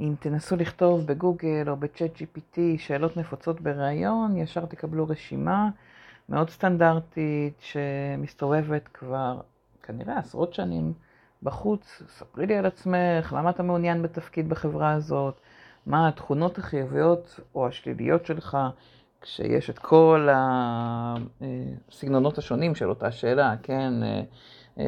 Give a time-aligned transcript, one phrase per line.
[0.00, 5.68] אם תנסו לכתוב בגוגל או בצ'אט GPT שאלות נפוצות בריאיון, ישר תקבלו רשימה
[6.28, 9.40] מאוד סטנדרטית שמסתובבת כבר
[9.82, 10.92] כנראה עשרות שנים
[11.42, 12.02] בחוץ.
[12.08, 15.40] ספרי לי על עצמך, למה אתה מעוניין בתפקיד בחברה הזאת,
[15.86, 18.58] מה התכונות החיוביות או השליליות שלך,
[19.20, 20.28] כשיש את כל
[21.90, 23.92] הסגנונות השונים של אותה שאלה, כן?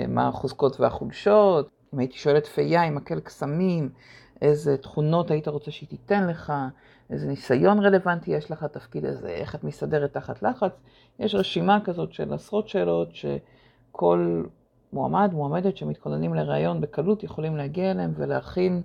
[0.09, 1.71] מה החוזקות והחולשות.
[1.95, 3.89] אם הייתי שואלת פייה עם מקל קסמים,
[4.43, 6.53] איזה תכונות היית רוצה שהיא תיתן לך,
[7.11, 10.73] איזה ניסיון רלוונטי יש לך לתפקיד הזה, איך את מסתדרת תחת לחץ.
[11.19, 14.43] יש רשימה כזאת של עשרות שאלות שכל
[14.93, 18.83] מועמד, מועמדת שמתכוננים לראיון בקלות יכולים להגיע אליהם ולהכין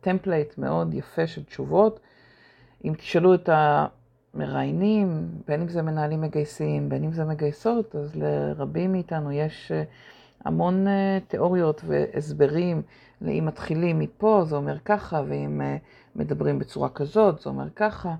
[0.00, 2.00] template מאוד יפה של תשובות.
[2.84, 8.92] אם תשאלו את המראיינים, בין אם זה מנהלים מגייסים, בין אם זה מגייסות, אז לרבים
[8.92, 9.72] מאיתנו יש
[10.44, 10.86] המון
[11.28, 12.82] תיאוריות והסברים
[13.20, 15.60] לאם מתחילים מפה זה אומר ככה, ואם
[16.16, 18.14] מדברים בצורה כזאת זה אומר ככה.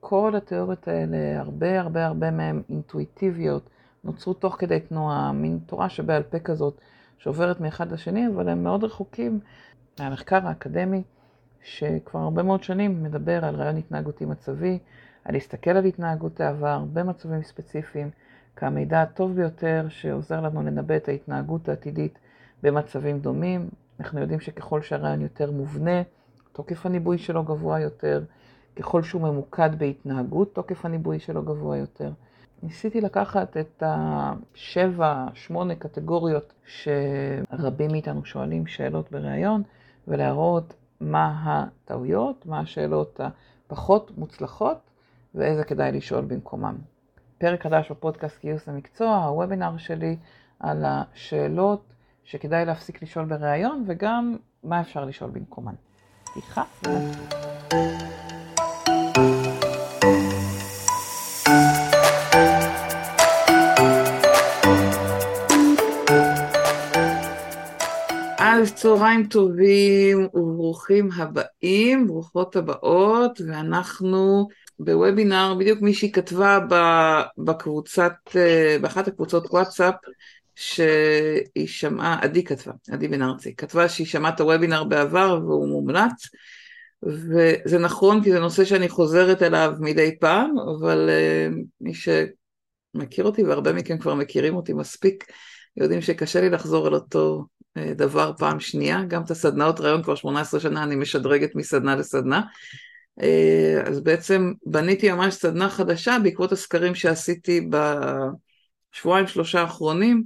[0.00, 3.68] כל התיאוריות האלה, הרבה הרבה הרבה מהן אינטואיטיביות,
[4.04, 6.80] נוצרו תוך כדי תנועה, מין תורה שבעל פה כזאת
[7.18, 9.40] שעוברת מאחד לשני, אבל הם מאוד רחוקים
[10.00, 11.02] מהמחקר האקדמי,
[11.62, 14.78] שכבר הרבה מאוד שנים מדבר על רעיון התנהגותי מצבי,
[15.24, 18.10] על להסתכל על התנהגות העבר במצבים ספציפיים,
[18.56, 22.18] כמידע הטוב ביותר שעוזר לנו לנבא את ההתנהגות העתידית
[22.62, 23.68] במצבים דומים.
[24.00, 26.02] אנחנו יודעים שככל שהרעיון יותר מובנה,
[26.52, 28.24] תוקף הניבוי שלו גבוה יותר,
[28.76, 32.10] ככל שהוא ממוקד בהתנהגות, תוקף הניבוי שלו גבוה יותר.
[32.62, 39.62] ניסיתי לקחת את השבע, שמונה קטגוריות שרבים מאיתנו שואלים שאלות בריאיון,
[40.08, 43.20] ולהראות מה הטעויות, מה השאלות
[43.66, 44.78] הפחות מוצלחות,
[45.34, 46.76] ואיזה כדאי לשאול במקומם.
[47.40, 50.16] פרק חדש בפודקאסט גיוס המקצוע, הוובינר שלי
[50.60, 51.82] על השאלות
[52.24, 55.74] שכדאי להפסיק לשאול בריאיון, וגם מה אפשר לשאול במקומן.
[56.36, 56.60] איתך.
[68.38, 74.48] אז צהריים טובים וברוכים הבאים, ברוכות הבאות, ואנחנו
[74.84, 76.58] בוובינר, בדיוק מישהי כתבה
[77.38, 78.12] בקבוצת,
[78.80, 79.94] באחת הקבוצות וואטסאפ,
[80.60, 86.28] שהיא שמעה, עדי כתבה, עדי בן ארצי, כתבה שהיא שמעה את הוובינר בעבר והוא מומלץ,
[87.02, 93.42] וזה נכון כי זה נושא שאני חוזרת אליו מדי פעם, אבל uh, מי שמכיר אותי,
[93.42, 95.24] והרבה מכם כבר מכירים אותי מספיק,
[95.76, 97.44] יודעים שקשה לי לחזור על אותו
[97.78, 102.40] uh, דבר פעם שנייה, גם את הסדנאות רעיון כבר 18 שנה אני משדרגת מסדנה לסדנה,
[103.86, 107.68] אז בעצם בניתי ממש סדנה חדשה בעקבות הסקרים שעשיתי
[108.92, 110.24] בשבועיים שלושה האחרונים,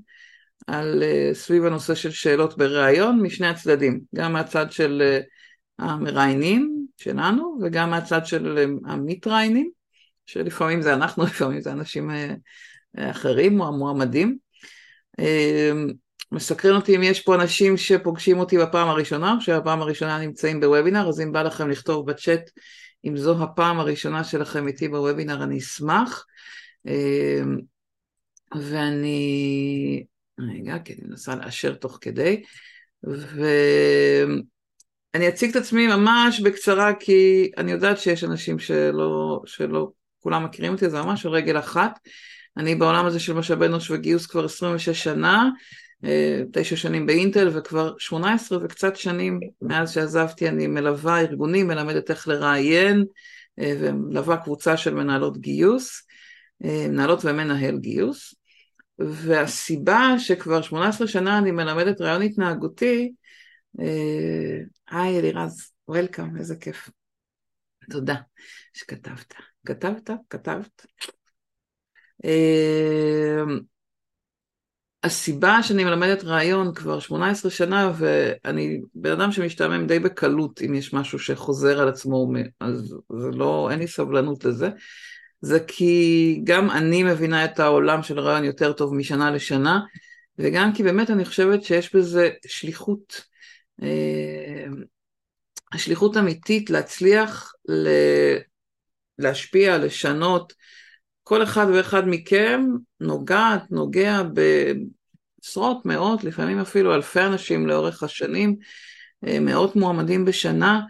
[0.66, 7.58] על uh, סביב הנושא של שאלות בריאיון משני הצדדים, גם מהצד של uh, המראיינים שלנו
[7.62, 9.70] וגם מהצד של המתראיינים,
[10.26, 12.10] שלפעמים זה אנחנו, לפעמים זה אנשים
[12.96, 14.38] אחרים או המועמדים.
[16.34, 21.20] מסקרן אותי אם יש פה אנשים שפוגשים אותי בפעם הראשונה, שהפעם הראשונה נמצאים בוובינר, אז
[21.20, 22.50] אם בא לכם לכתוב בצ'אט
[23.04, 26.26] אם זו הפעם הראשונה שלכם איתי בוובינר, אני אשמח.
[26.88, 26.90] Uh,
[28.60, 30.04] ואני
[30.38, 32.42] רגע, כי אני מנסה לאשר תוך כדי,
[33.02, 34.42] ואני
[35.28, 39.90] אציג את עצמי ממש בקצרה, כי אני יודעת שיש אנשים שלא, שלא
[40.20, 41.98] כולם מכירים אותי, זה ממש רגל אחת.
[42.56, 45.50] אני בעולם הזה של משאבי אנוש וגיוס כבר 26 שנה,
[46.52, 53.04] תשע שנים באינטל וכבר 18 וקצת שנים מאז שעזבתי אני מלווה ארגונים, מלמדת איך לראיין
[53.58, 56.06] ומלווה קבוצה של מנהלות גיוס,
[56.60, 58.34] מנהלות ומנהל גיוס.
[58.98, 63.12] והסיבה שכבר 18 שנה אני מלמדת רעיון התנהגותי,
[64.90, 66.90] היי אלירז, וולקאם, איזה כיף.
[67.90, 68.14] תודה
[68.72, 69.34] שכתבת.
[69.66, 70.10] כתבת?
[70.30, 70.86] כתבת?
[75.04, 80.92] הסיבה שאני מלמדת רעיון כבר 18 שנה, ואני בן אדם שמשתעמם די בקלות אם יש
[80.92, 84.68] משהו שחוזר על עצמו, אז זה לא, אין לי סבלנות לזה.
[85.40, 89.80] זה כי גם אני מבינה את העולם של רעיון יותר טוב משנה לשנה,
[90.38, 93.24] וגם כי באמת אני חושבת שיש בזה שליחות,
[93.82, 94.66] אה,
[95.76, 97.54] שליחות אמיתית להצליח
[99.18, 100.52] להשפיע, לשנות.
[101.24, 102.66] כל אחד ואחד מכם
[103.00, 108.56] נוגעת, נוגע בעשרות, מאות, לפעמים אפילו אלפי אנשים לאורך השנים,
[109.26, 110.80] אה, מאות מועמדים בשנה,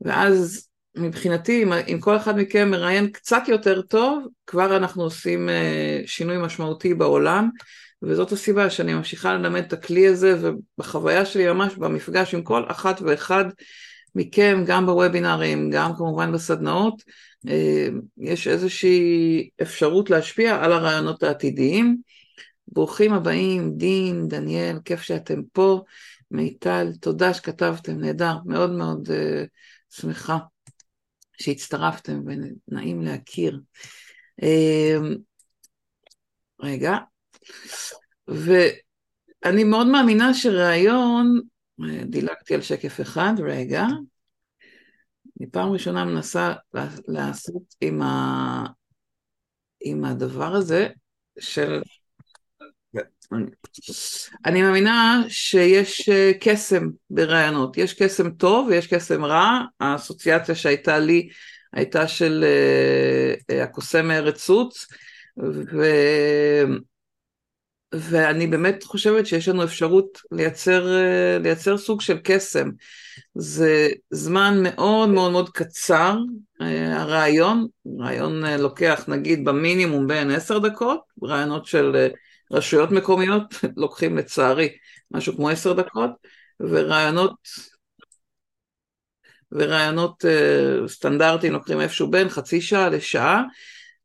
[0.00, 6.08] ואז מבחינתי, אם, אם כל אחד מכם מראיין קצת יותר טוב, כבר אנחנו עושים uh,
[6.08, 7.50] שינוי משמעותי בעולם,
[8.02, 13.02] וזאת הסיבה שאני ממשיכה ללמד את הכלי הזה, ובחוויה שלי ממש במפגש עם כל אחת
[13.02, 13.44] ואחד
[14.14, 17.12] מכם, גם בוובינרים, גם כמובן בסדנאות, אה,
[18.18, 21.96] יש איזושהי אפשרות להשפיע על הרעיונות העתידיים.
[22.68, 25.82] ברוכים הבאים, דין, דניאל, כיף שאתם פה.
[26.30, 29.46] מיטל, תודה שכתבתם, נהדר, מאוד מאוד uh,
[29.90, 30.38] שמחה
[31.40, 33.60] שהצטרפתם ונעים להכיר.
[34.40, 34.44] Uh,
[36.60, 36.96] רגע,
[38.28, 41.40] ואני מאוד מאמינה שראיון,
[42.04, 43.86] דילגתי על שקף אחד, רגע,
[45.40, 46.52] אני פעם ראשונה מנסה
[47.08, 48.66] לעשות עם, ה...
[49.80, 50.88] עם הדבר הזה
[51.38, 51.82] של
[54.44, 61.28] אני מאמינה שיש אה, קסם ברעיונות, יש קסם טוב ויש קסם רע, האסוציאציה שהייתה לי
[61.72, 62.44] הייתה של
[63.50, 64.86] uh, הקוסם ארץ סוץ,
[65.72, 65.84] ו...
[67.94, 72.70] ואני באמת חושבת שיש לנו אפשרות לייצר, uh, לייצר סוג של קסם.
[73.34, 76.16] זה זמן מאוד מאוד מאוד קצר,
[76.62, 76.64] uh,
[76.94, 77.66] הרעיון,
[77.98, 82.08] רעיון uh, לוקח נגיד במינימום בין עשר דקות, רעיונות של...
[82.52, 84.68] רשויות מקומיות לוקחים לצערי
[85.10, 86.10] משהו כמו עשר דקות,
[86.60, 87.34] ורעיונות,
[89.52, 90.24] ורעיונות
[90.86, 93.42] סטנדרטיים לוקחים איפשהו בין חצי שעה לשעה,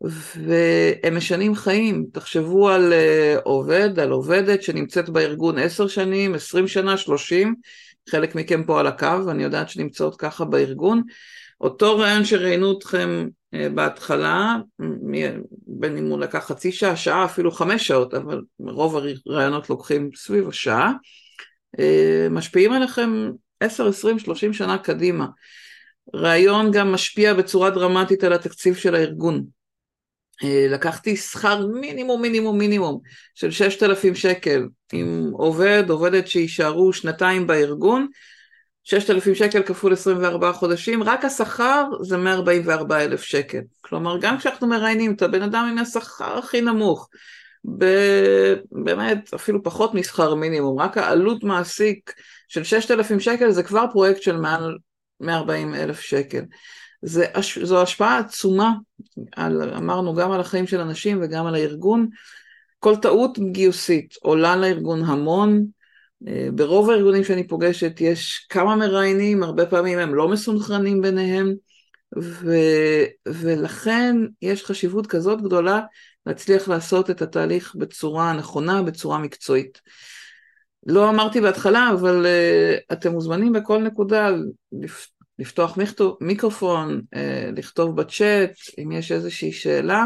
[0.01, 2.05] והם משנים חיים.
[2.13, 7.55] תחשבו על uh, עובד, על עובדת שנמצאת בארגון עשר שנים, עשרים שנה, שלושים,
[8.09, 11.01] חלק מכם פה על הקו, אני יודעת שנמצאות ככה בארגון.
[11.61, 14.55] אותו רעיון שראיינו אתכם אה, בהתחלה,
[15.67, 18.95] בין אם הוא לקח חצי שעה, שעה, אפילו חמש שעות, אבל רוב
[19.25, 20.91] הרעיונות לוקחים סביב השעה,
[21.79, 25.25] אה, משפיעים עליכם עשר, עשרים, שלושים שנה קדימה.
[26.15, 29.45] רעיון גם משפיע בצורה דרמטית על התקציב של הארגון.
[30.43, 32.99] אה, לקחתי שכר מינימום מינימום מינימום
[33.35, 38.07] של ששת אלפים שקל עם עובד, עובדת שיישארו שנתיים בארגון,
[38.83, 43.59] 6,000 שקל כפול 24 חודשים, רק השכר זה 144 אלף שקל.
[43.81, 47.09] כלומר, גם כשאנחנו מראיינים את הבן אדם עם השכר הכי נמוך,
[48.71, 52.13] באמת אפילו פחות משכר מינימום, רק העלות מעסיק
[52.47, 54.77] של 6,000 שקל זה כבר פרויקט של מעל
[55.19, 56.41] 140 אלף שקל.
[57.05, 57.25] זה,
[57.63, 58.73] זו השפעה עצומה,
[59.35, 62.07] על, אמרנו, גם על החיים של אנשים וגם על הארגון.
[62.79, 65.65] כל טעות גיוסית עולה לארגון המון,
[66.27, 71.53] אה, ברוב הארגונים שאני פוגשת יש כמה מראיינים, הרבה פעמים הם לא מסונכרנים ביניהם,
[72.21, 72.55] ו,
[73.27, 75.81] ולכן יש חשיבות כזאת גדולה
[76.25, 79.81] להצליח לעשות את התהליך בצורה נכונה, בצורה מקצועית.
[80.85, 84.29] לא אמרתי בהתחלה, אבל uh, אתם מוזמנים בכל נקודה
[85.39, 85.77] לפתוח
[86.21, 87.17] מיקרופון, uh,
[87.57, 88.51] לכתוב בצ'אט,
[88.83, 90.05] אם יש איזושהי שאלה,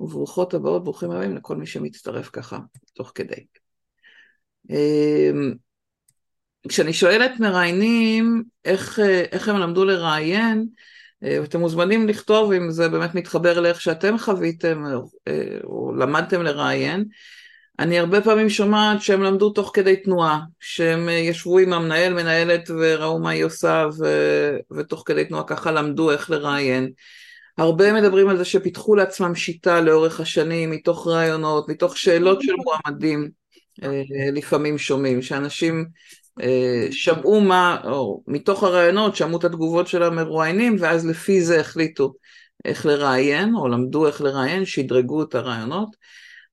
[0.00, 2.58] וברוכות הבאות, ברוכים הבאים לכל מי שמצטרף ככה,
[2.94, 3.44] תוך כדי.
[4.70, 5.54] אמ,
[6.68, 8.98] כשאני שואלת מראיינים איך,
[9.32, 10.66] איך הם למדו לראיין,
[11.24, 14.84] אה, אתם מוזמנים לכתוב אם זה באמת מתחבר לאיך שאתם חוויתם
[15.28, 17.04] אה, או למדתם לראיין.
[17.78, 23.18] אני הרבה פעמים שומעת שהם למדו תוך כדי תנועה, שהם ישבו עם המנהל, מנהלת וראו
[23.18, 24.06] מה היא עושה ו...
[24.76, 26.90] ותוך כדי תנועה ככה למדו איך לראיין.
[27.58, 33.30] הרבה מדברים על זה שפיתחו לעצמם שיטה לאורך השנים, מתוך רעיונות, מתוך שאלות של מועמדים.
[33.82, 34.02] אה,
[34.32, 35.86] לפעמים שומעים, שאנשים
[36.40, 42.14] אה, שמעו מה, או מתוך הרעיונות שמעו את התגובות של המרואיינים ואז לפי זה החליטו
[42.64, 45.96] איך לראיין, או למדו איך לראיין, שדרגו את הרעיונות.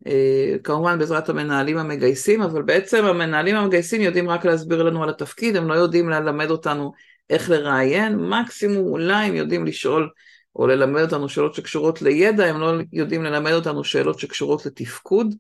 [0.08, 5.56] אה, כמובן בעזרת המנהלים המגייסים, אבל בעצם המנהלים המגייסים יודעים רק להסביר לנו על התפקיד,
[5.56, 6.92] הם לא יודעים ללמד אותנו
[7.30, 10.10] איך לראיין, מקסימום אולי הם יודעים לשאול
[10.56, 15.36] או ללמד אותנו שאלות שקשורות לידע, הם לא יודעים ללמד אותנו שאלות שקשורות לתפקוד.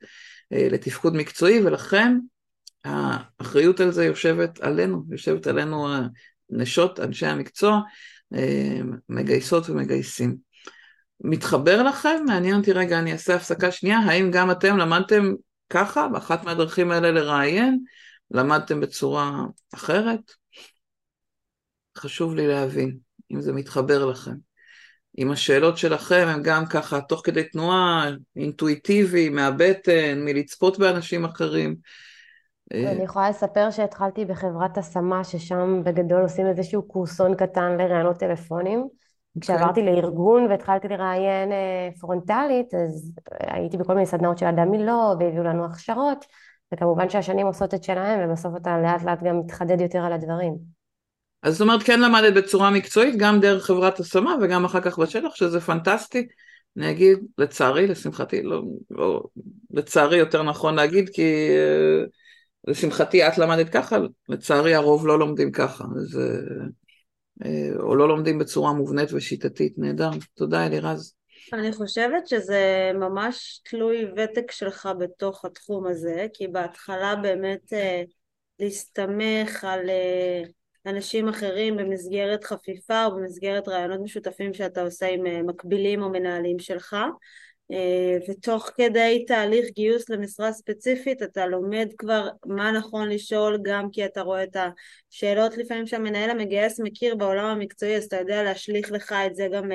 [0.53, 2.17] אה, לתפקוד מקצועי, ולכן
[2.83, 5.87] האחריות על זה יושבת עלינו, יושבת עלינו
[6.49, 7.79] נשות אנשי המקצוע,
[8.33, 8.79] אה,
[9.09, 10.52] מגייסות ומגייסים.
[11.23, 12.23] מתחבר לכם?
[12.25, 15.33] מעניין אותי רגע, אני אעשה הפסקה שנייה, האם גם אתם למדתם
[15.69, 17.83] ככה, באחת מהדרכים האלה לראיין?
[18.31, 20.19] למדתם בצורה אחרת?
[21.97, 22.97] חשוב לי להבין
[23.31, 24.33] אם זה מתחבר לכם.
[25.17, 31.75] אם השאלות שלכם הן גם ככה תוך כדי תנועה, אינטואיטיבי, מהבטן, מלצפות באנשים אחרים.
[32.71, 38.87] אני יכולה לספר שהתחלתי בחברת השמה, ששם בגדול עושים איזשהו קורסון קטן לראיונות טלפונים.
[39.41, 45.43] כשעברתי לארגון והתחלתי לראיין אה, פרונטלית, אז הייתי בכל מיני סדנאות של אדם מילוא, והביאו
[45.43, 46.25] לנו הכשרות,
[46.73, 50.53] וכמובן שהשנים עושות את שלהם, ובסוף אתה לאט לאט גם מתחדד יותר על הדברים.
[51.43, 55.35] אז זאת אומרת, כן למדת בצורה מקצועית, גם דרך חברת השמה וגם אחר כך בשטח,
[55.35, 56.27] שזה פנטסטי.
[56.77, 58.61] אני אגיד, לצערי, לשמחתי, לא,
[58.91, 59.23] לא
[59.71, 62.09] לצערי יותר נכון להגיד, כי uh,
[62.67, 63.97] לשמחתי את למדת ככה,
[64.29, 65.83] לצערי הרוב לא לומדים ככה.
[65.83, 66.65] אז אה,
[67.79, 69.73] או לא לומדים בצורה מובנית ושיטתית.
[69.77, 70.09] נהדר.
[70.33, 71.15] תודה אלירז.
[71.53, 78.03] אני חושבת שזה ממש תלוי ותק שלך בתוך התחום הזה, כי בהתחלה באמת אה,
[78.59, 80.43] להסתמך על אה,
[80.85, 86.59] אנשים אחרים במסגרת חפיפה או במסגרת רעיונות משותפים שאתה עושה עם אה, מקבילים או מנהלים
[86.59, 87.07] שלך אה,
[88.29, 94.21] ותוך כדי תהליך גיוס למשרה ספציפית אתה לומד כבר מה נכון לשאול גם כי אתה
[94.21, 94.57] רואה את
[95.11, 95.57] השאלות.
[95.57, 99.69] לפעמים שהמנהל המגייס מכיר בעולם המקצועי אז אתה יודע להשליך לך את זה גם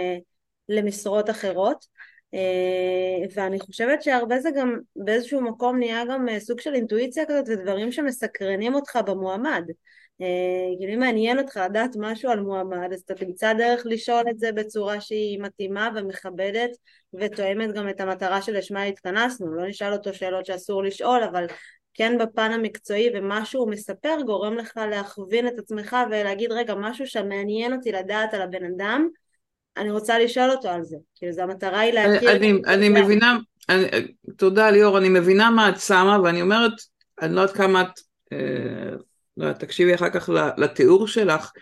[0.68, 1.87] למשרות אחרות.
[3.35, 8.75] ואני חושבת שהרבה זה גם באיזשהו מקום נהיה גם סוג של אינטואיציה כזאת ודברים שמסקרנים
[8.75, 9.64] אותך במועמד.
[9.68, 9.75] אה,
[10.78, 14.52] כאילו אם מעניין אותך לדעת משהו על מועמד אז אתה תמצא דרך לשאול את זה
[14.52, 16.70] בצורה שהיא מתאימה ומכבדת
[17.14, 19.54] ותואמת גם את המטרה שלשמה התכנסנו.
[19.54, 21.46] לא נשאל אותו שאלות שאסור לשאול אבל
[21.94, 27.72] כן בפן המקצועי ומה שהוא מספר גורם לך להכווין את עצמך ולהגיד רגע משהו שמעניין
[27.72, 29.08] אותי לדעת על הבן אדם
[29.76, 30.96] אני רוצה לשאול אותו על זה.
[31.14, 33.37] כאילו זו המטרה היא להכיר אני, אני מבינה
[33.68, 33.84] אני,
[34.37, 36.72] תודה ליאור אני מבינה מה את שמה ואני אומרת
[37.22, 38.00] אני לא יודעת כמה את
[38.32, 38.96] אה,
[39.59, 41.52] תקשיבי אחר כך לתיאור שלך,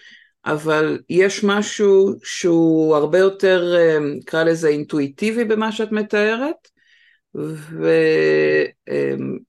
[0.47, 6.69] אבל יש משהו שהוא הרבה יותר, אה, נקרא לזה אינטואיטיבי במה שאת מתארת,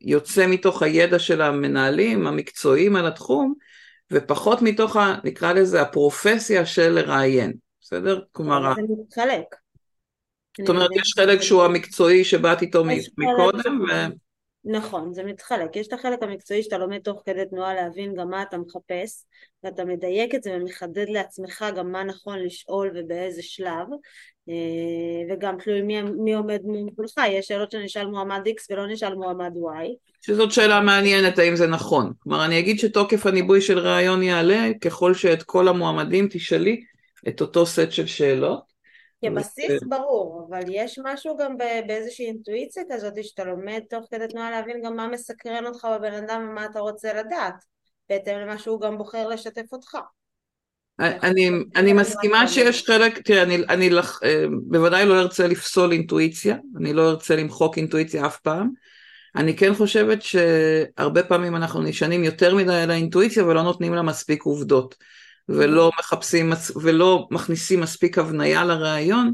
[0.03, 3.53] ויוצא מתוך הידע של המנהלים המקצועיים על התחום,
[4.11, 8.21] ופחות מתוך, ה, נקרא לזה, הפרופסיה של לראיין, בסדר?
[8.31, 8.73] כלומר...
[8.75, 9.45] זה מתחלק.
[10.59, 12.83] זאת אומרת, יש חלק שהוא המקצועי שבאת איתו
[13.17, 13.91] מקודם, ו...
[14.67, 15.75] נכון, זה מתחלק.
[15.75, 19.25] יש את החלק המקצועי שאתה לומד תוך כדי תנועה להבין גם מה אתה מחפש,
[19.63, 23.87] ואתה מדייק את זה ומחדד לעצמך גם מה נכון לשאול ובאיזה שלב,
[24.49, 24.53] אה,
[25.29, 26.61] וגם תלוי מי, מי עומד
[26.97, 29.87] מולך, יש שאלות שנשאל מועמד X ולא נשאל מועמד Y.
[30.21, 32.13] שזאת שאלה מעניינת האם זה נכון.
[32.19, 36.81] כלומר, אני אגיד שתוקף הניבוי של ראיון יעלה ככל שאת כל המועמדים תשאלי
[37.27, 38.76] את אותו סט של שאלות.
[39.25, 41.57] כבסיס ברור, אבל יש משהו גם
[41.87, 46.47] באיזושהי אינטואיציה כזאת שאתה לומד תוך כדי תנועה להבין גם מה מסקרן אותך בבן אדם
[46.49, 47.55] ומה אתה רוצה לדעת,
[48.09, 49.97] בהתאם למה שהוא גם בוחר לשתף אותך.
[50.99, 56.57] אני, אני מסכימה שיש חלק, תראה, אני, אני לח, אה, בוודאי לא ארצה לפסול אינטואיציה,
[56.77, 58.69] אני לא ארצה למחוק אינטואיציה אף פעם.
[59.35, 64.43] אני כן חושבת שהרבה פעמים אנחנו נשענים יותר מדי על האינטואיציה ולא נותנים לה מספיק
[64.43, 64.95] עובדות.
[65.49, 69.33] ולא מחפשים ולא מכניסים מספיק הבניה לראיון,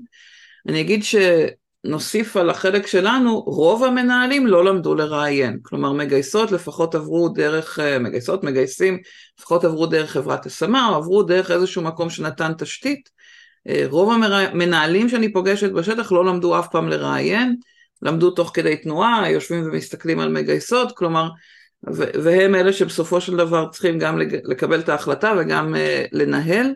[0.67, 7.29] אני אגיד שנוסיף על החלק שלנו, רוב המנהלים לא למדו לראיין, כלומר מגייסות לפחות עברו
[7.29, 8.98] דרך, אה, מגייסות, מגייסים,
[9.39, 13.10] לפחות עברו דרך חברת השמה או עברו דרך איזשהו מקום שנתן תשתית.
[13.67, 17.55] אה, רוב המנהלים שאני פוגשת בשטח לא למדו אף פעם לראיין,
[18.01, 21.29] למדו תוך כדי תנועה, יושבים ומסתכלים על מגייסות, כלומר
[22.24, 25.78] והם אלה שבסופו של דבר צריכים גם לקבל את ההחלטה וגם uh,
[26.12, 26.74] לנהל,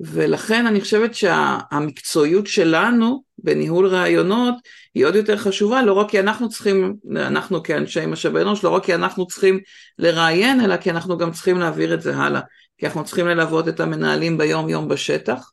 [0.00, 4.54] ולכן אני חושבת שהמקצועיות שלנו בניהול רעיונות
[4.94, 8.84] היא עוד יותר חשובה, לא רק כי אנחנו צריכים, אנחנו כאנשי משאבי אנוש, לא רק
[8.84, 9.60] כי אנחנו צריכים
[9.98, 12.40] לראיין, אלא כי אנחנו גם צריכים להעביר את זה הלאה,
[12.78, 15.50] כי אנחנו צריכים ללוות את המנהלים ביום יום בשטח.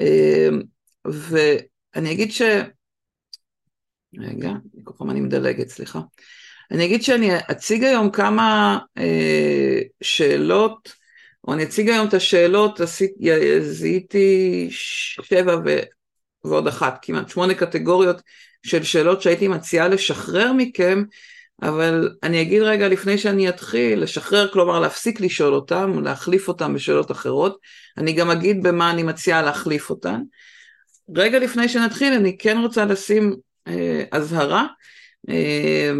[0.00, 0.48] אה,
[1.06, 2.42] ואני אגיד ש...
[4.18, 4.50] רגע,
[4.84, 6.00] כל פעם אני מדלגת, סליחה.
[6.70, 10.92] אני אגיד שאני אציג היום כמה אה, שאלות,
[11.48, 12.80] או אני אציג היום את השאלות,
[13.60, 15.78] זיהיתי שבע ו...
[16.44, 18.22] ועוד אחת, כמעט שמונה קטגוריות
[18.66, 21.02] של שאלות שהייתי מציעה לשחרר מכם,
[21.62, 27.10] אבל אני אגיד רגע לפני שאני אתחיל, לשחרר, כלומר להפסיק לשאול אותם, להחליף אותם בשאלות
[27.10, 27.58] אחרות,
[27.98, 30.20] אני גם אגיד במה אני מציעה להחליף אותן.
[31.16, 33.34] רגע לפני שנתחיל, אני כן רוצה לשים
[33.68, 34.66] אה, אזהרה.
[35.28, 35.92] אה,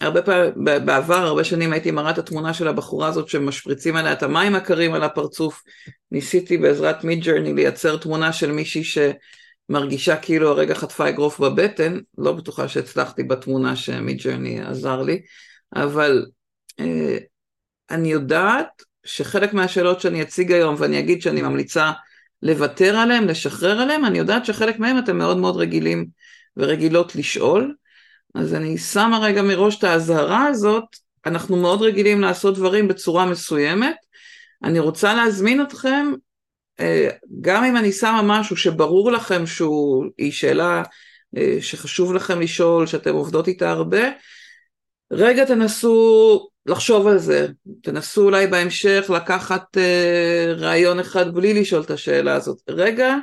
[0.00, 0.52] הרבה פעמים,
[0.84, 4.94] בעבר, הרבה שנים הייתי מראה את התמונה של הבחורה הזאת שמשפריצים עליה את המים הקרים
[4.94, 5.62] על הפרצוף.
[6.12, 12.68] ניסיתי בעזרת Midjourney לייצר תמונה של מישהי שמרגישה כאילו הרגע חטפה אגרוף בבטן, לא בטוחה
[12.68, 15.22] שהצלחתי בתמונה ש Midjourney עזר לי,
[15.76, 16.26] אבל
[16.80, 17.18] אה,
[17.90, 21.92] אני יודעת שחלק מהשאלות שאני אציג היום ואני אגיד שאני ממליצה
[22.42, 26.06] לוותר עליהן, לשחרר עליהן, אני יודעת שחלק מהן אתם מאוד מאוד רגילים
[26.56, 27.74] ורגילות לשאול.
[28.34, 30.84] אז אני שמה רגע מראש את האזהרה הזאת,
[31.26, 33.96] אנחנו מאוד רגילים לעשות דברים בצורה מסוימת.
[34.64, 36.12] אני רוצה להזמין אתכם,
[36.80, 37.08] אה,
[37.40, 40.82] גם אם אני שמה משהו שברור לכם שהיא שאלה
[41.36, 44.02] אה, שחשוב לכם לשאול, שאתם עובדות איתה הרבה,
[45.12, 47.48] רגע תנסו לחשוב על זה,
[47.82, 52.58] תנסו אולי בהמשך לקחת אה, רעיון אחד בלי לשאול את השאלה הזאת.
[52.68, 53.16] רגע,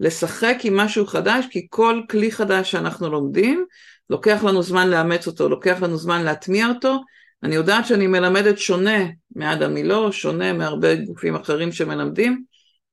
[0.00, 3.64] לשחק עם משהו חדש, כי כל כלי חדש שאנחנו לומדים,
[4.10, 7.00] לוקח לנו זמן לאמץ אותו, לוקח לנו זמן להטמיע אותו.
[7.42, 8.98] אני יודעת שאני מלמדת שונה
[9.36, 12.42] מאדם מילוא, שונה מהרבה גופים אחרים שמלמדים,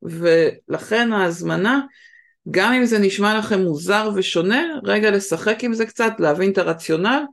[0.02, 1.82] ולכן ההזמנה,
[2.52, 7.24] גם אם זה נשמע לכם מוזר ושונה, רגע לשחק עם זה קצת, להבין את הרציונל.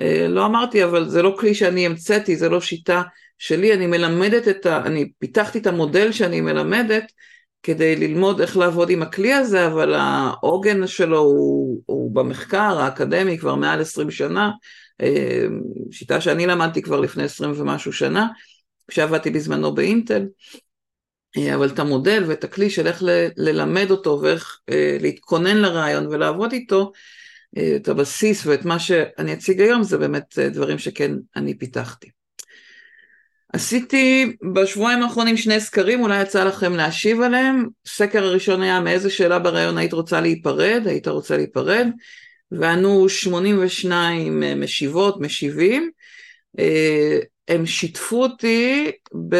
[0.00, 3.02] אה, לא אמרתי, אבל זה לא כלי שאני המצאתי, זה לא שיטה
[3.38, 4.82] שלי, אני מלמדת את ה...
[4.86, 7.12] אני פיתחתי את המודל שאני מלמדת
[7.62, 13.54] כדי ללמוד איך לעבוד עם הכלי הזה, אבל העוגן שלו הוא, הוא במחקר האקדמי כבר
[13.54, 14.50] מעל 20 שנה,
[15.00, 15.46] אה,
[15.90, 18.28] שיטה שאני למדתי כבר לפני 20 ומשהו שנה,
[18.88, 20.26] כשעבדתי בזמנו באינטל,
[21.36, 26.06] אה, אבל את המודל ואת הכלי של איך ל- ללמד אותו ואיך אה, להתכונן לרעיון
[26.06, 26.92] ולעבוד איתו,
[27.76, 32.10] את הבסיס ואת מה שאני אציג היום זה באמת דברים שכן אני פיתחתי.
[33.52, 37.68] עשיתי בשבועיים האחרונים שני סקרים, אולי יצא לכם להשיב עליהם.
[37.86, 41.86] סקר הראשון היה מאיזה שאלה ברעיון היית רוצה להיפרד, היית רוצה להיפרד,
[42.52, 45.90] וענו 82 משיבות, משיבים.
[46.58, 48.90] אה, הם שיתפו אותי
[49.28, 49.34] ב...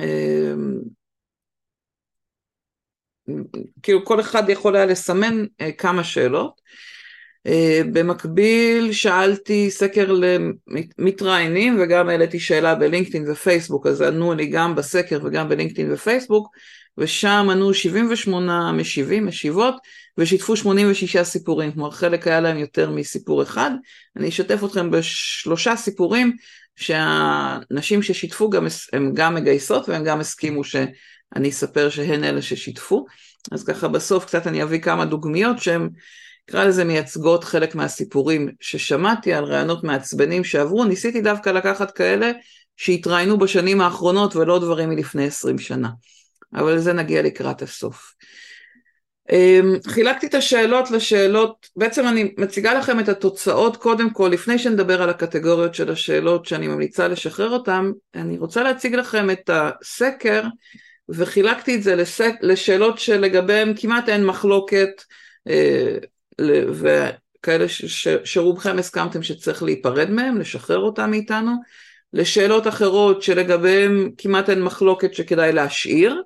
[0.00, 0.54] אה,
[3.82, 6.60] כאילו כל אחד יכול היה לסמן אה, כמה שאלות.
[7.46, 10.12] אה, במקביל שאלתי סקר
[10.98, 16.48] למתראיינים וגם העליתי שאלה בלינקדאין ופייסבוק, אז ענו לי גם בסקר וגם בלינקדאין ופייסבוק,
[16.98, 19.74] ושם ענו 78 משיבים, משיבות,
[20.18, 23.70] ושיתפו 86 סיפורים, כלומר חלק היה להם יותר מסיפור אחד.
[24.16, 26.36] אני אשתף אתכם בשלושה סיפורים
[26.76, 33.06] שהנשים ששיתפו גם, הם גם מגייסות והם גם הסכימו שאני אספר שהן אלה ששיתפו.
[33.52, 35.88] אז ככה בסוף קצת אני אביא כמה דוגמיות שהן
[36.48, 42.30] נקרא לזה מייצגות חלק מהסיפורים ששמעתי על רעיונות מעצבנים שעברו, ניסיתי דווקא לקחת כאלה
[42.76, 45.88] שהתראיינו בשנים האחרונות ולא דברים מלפני עשרים שנה.
[46.54, 48.14] אבל לזה נגיע לקראת הסוף.
[49.32, 55.02] אמ, חילקתי את השאלות לשאלות, בעצם אני מציגה לכם את התוצאות קודם כל, לפני שנדבר
[55.02, 60.42] על הקטגוריות של השאלות שאני ממליצה לשחרר אותן, אני רוצה להציג לכם את הסקר
[61.08, 61.94] וחילקתי את זה
[62.40, 65.02] לשאלות שלגביהן כמעט אין מחלוקת,
[65.48, 65.96] אה,
[66.72, 71.52] וכאלה ש, ש, שרובכם הסכמתם שצריך להיפרד מהם, לשחרר אותם מאיתנו,
[72.12, 76.22] לשאלות אחרות שלגביהם כמעט אין מחלוקת שכדאי להשאיר,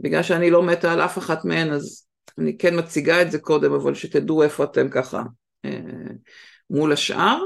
[0.00, 2.06] בגלל שאני לא מתה על אף אחת מהן אז
[2.38, 5.22] אני כן מציגה את זה קודם, אבל שתדעו איפה אתם ככה
[5.64, 5.70] אה,
[6.70, 7.38] מול השאר.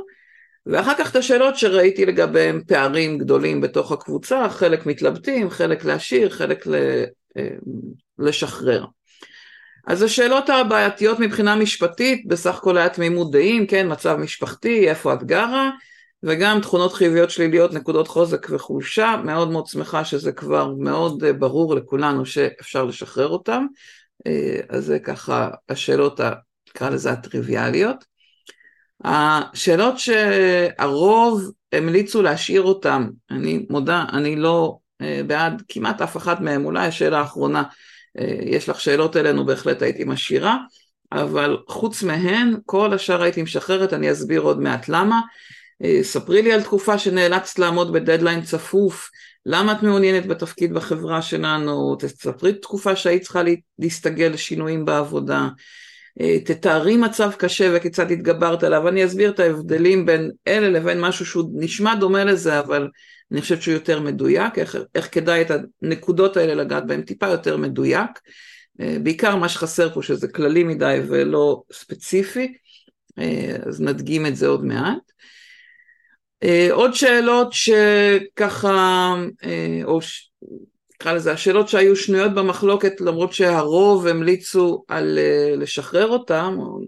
[0.67, 6.67] ואחר כך את השאלות שראיתי לגביהם פערים גדולים בתוך הקבוצה, חלק מתלבטים, חלק להשאיר, חלק
[6.67, 7.05] אה,
[8.19, 8.85] לשחרר.
[9.87, 15.23] אז השאלות הבעייתיות מבחינה משפטית, בסך הכל היה תמימות דעים, כן, מצב משפחתי, איפה את
[15.25, 15.71] גרה,
[16.23, 21.75] וגם תכונות חיוביות שליליות, נקודות חוזק וחולשה, מאוד מאוד שמחה שזה כבר מאוד אה, ברור
[21.75, 23.67] לכולנו שאפשר לשחרר אותם,
[24.27, 26.21] אה, אז זה ככה השאלות,
[26.69, 28.05] נקרא לזה הטריוויאליות.
[29.05, 36.65] השאלות שהרוב המליצו להשאיר אותם, אני מודה, אני לא אה, בעד כמעט אף אחת מהם,
[36.65, 37.63] אולי השאלה האחרונה
[38.43, 40.57] יש לך שאלות אלינו, בהחלט הייתי משאירה,
[41.13, 45.21] אבל חוץ מהן, כל השאר הייתי משחררת, אני אסביר עוד מעט למה.
[45.85, 49.11] אה, ספרי לי על תקופה שנאלצת לעמוד בדדליין צפוף,
[49.47, 53.43] למה את מעוניינת בתפקיד בחברה שלנו, תספרי תקופה שהיית צריכה
[53.79, 55.49] להסתגל לשינויים בעבודה,
[56.21, 61.27] אה, תתארי מצב קשה וכיצד התגברת עליו, אני אסביר את ההבדלים בין אלה לבין משהו
[61.27, 62.89] שהוא נשמע דומה לזה, אבל
[63.35, 65.51] אני חושבת שהוא יותר מדויק, איך, איך כדאי את
[65.83, 68.11] הנקודות האלה לגעת בהן טיפה יותר מדויק.
[68.81, 72.55] אה, בעיקר מה שחסר פה שזה כללי מדי ולא ספציפי,
[73.19, 75.13] אה, אז נדגים את זה עוד מעט.
[76.43, 79.15] אה, עוד שאלות שככה,
[79.85, 79.99] או
[80.95, 85.19] נקרא לזה, השאלות שהיו שנויות במחלוקת למרות שהרוב המליצו על
[85.57, 86.79] לשחרר אותם, או,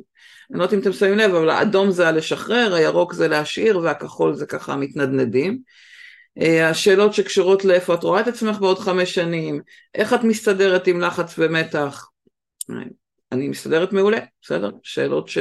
[0.51, 3.79] אני לא יודעת אם אתם שמים לב, אבל האדום זה על לשחרר, הירוק זה להשאיר
[3.79, 5.59] והכחול זה ככה מתנדנדים.
[6.40, 9.61] אה, השאלות שקשורות לאיפה את רואה את עצמך בעוד חמש שנים,
[9.94, 12.09] איך את מסתדרת עם לחץ ומתח,
[13.33, 14.70] אני מסתדרת מעולה, בסדר?
[14.83, 15.38] שאלות ש...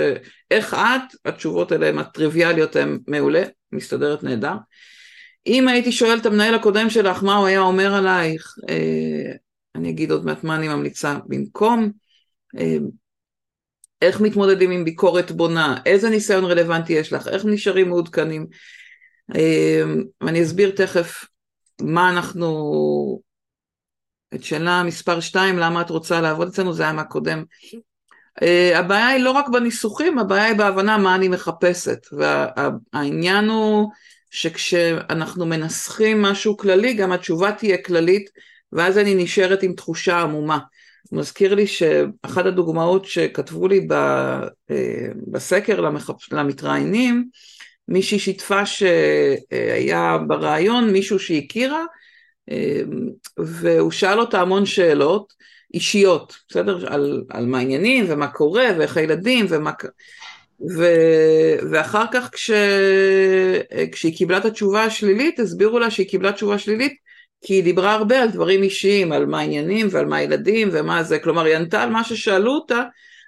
[0.52, 4.56] איך את, התשובות אליהן הטריוויאליות הן מעולה, מסתדרת נהדר.
[5.48, 9.32] אם הייתי שואל את המנהל הקודם שלך מה הוא היה אומר עלייך, אה,
[9.76, 11.92] אני אגיד עוד מעט מה אני ממליצה במקום,
[12.58, 12.78] אה,
[14.02, 18.48] איך מתמודדים עם ביקורת בונה, איזה ניסיון רלוונטי יש לך, איך נשארים מעודכנים.
[19.36, 21.26] אמ, ואני אסביר תכף
[21.82, 23.22] מה אנחנו,
[24.36, 27.44] את שאלה מספר 2, למה את רוצה לעבוד אצלנו, זה היה מהקודם.
[28.42, 33.90] אה, הבעיה היא לא רק בניסוחים, הבעיה היא בהבנה מה אני מחפשת, והעניין הוא
[34.32, 38.30] שכשאנחנו מנסחים משהו כללי, גם התשובה תהיה כללית,
[38.72, 40.60] ואז אני נשארת עם תחושה עמומה.
[41.12, 44.40] מזכיר לי שאחת הדוגמאות שכתבו לי אה,
[45.32, 45.90] בסקר
[46.32, 47.30] למתראיינים,
[47.88, 51.86] מישהי שיתפה שהיה ברעיון מישהו שהכירה
[53.38, 55.34] והוא שאל אותה המון שאלות
[55.74, 56.94] אישיות, בסדר?
[56.94, 59.72] על, על מה העניינים ומה קורה ואיך הילדים ומה...
[60.78, 60.86] ו...
[61.72, 62.52] ואחר כך כש...
[63.92, 66.94] כשהיא קיבלה את התשובה השלילית, הסבירו לה שהיא קיבלה תשובה שלילית
[67.46, 71.20] כי היא דיברה הרבה על דברים אישיים, על מה העניינים ועל מה הילדים ומה זה,
[71.20, 72.84] כלומר היא ענתה על מה ששאלו אותה,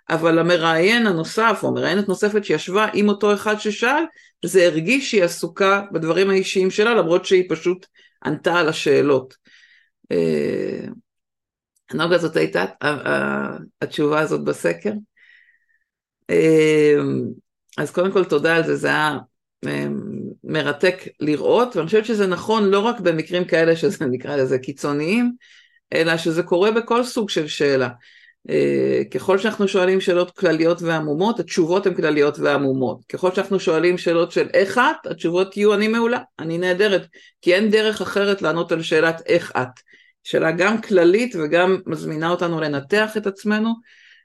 [0.10, 4.04] אבל המראיין הנוסף או המראיינת נוספת שישבה עם אותו אחד ששאל,
[4.46, 7.86] זה הרגיש שהיא עסוקה בדברים האישיים שלה, למרות שהיא פשוט
[8.26, 9.36] ענתה על השאלות.
[10.12, 10.88] אה,
[11.94, 12.66] נוגה, זאת הייתה
[13.82, 14.94] התשובה הזאת בסקר.
[16.30, 16.96] אה,
[17.78, 19.18] אז קודם כל תודה על זה, זה היה
[19.68, 19.88] אה,
[20.44, 25.36] מרתק לראות, ואני חושבת שזה נכון לא רק במקרים כאלה שזה נקרא לזה קיצוניים,
[25.94, 27.90] אלא שזה קורה בכל סוג של שאלה.
[28.50, 33.06] אה, ככל שאנחנו שואלים שאלות כלליות ועמומות, התשובות הן כלליות ועמומות.
[33.10, 37.08] ככל שאנחנו שואלים שאלות של איך את, התשובות יהיו אני מעולה, אני נהדרת,
[37.42, 39.80] כי אין דרך אחרת לענות על שאלת איך את.
[40.24, 43.74] שאלה גם כללית וגם מזמינה אותנו לנתח את עצמנו,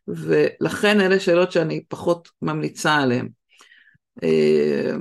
[0.08, 3.28] ולכן אלה שאלות שאני פחות ממליצה עליהן.
[4.22, 4.92] אה,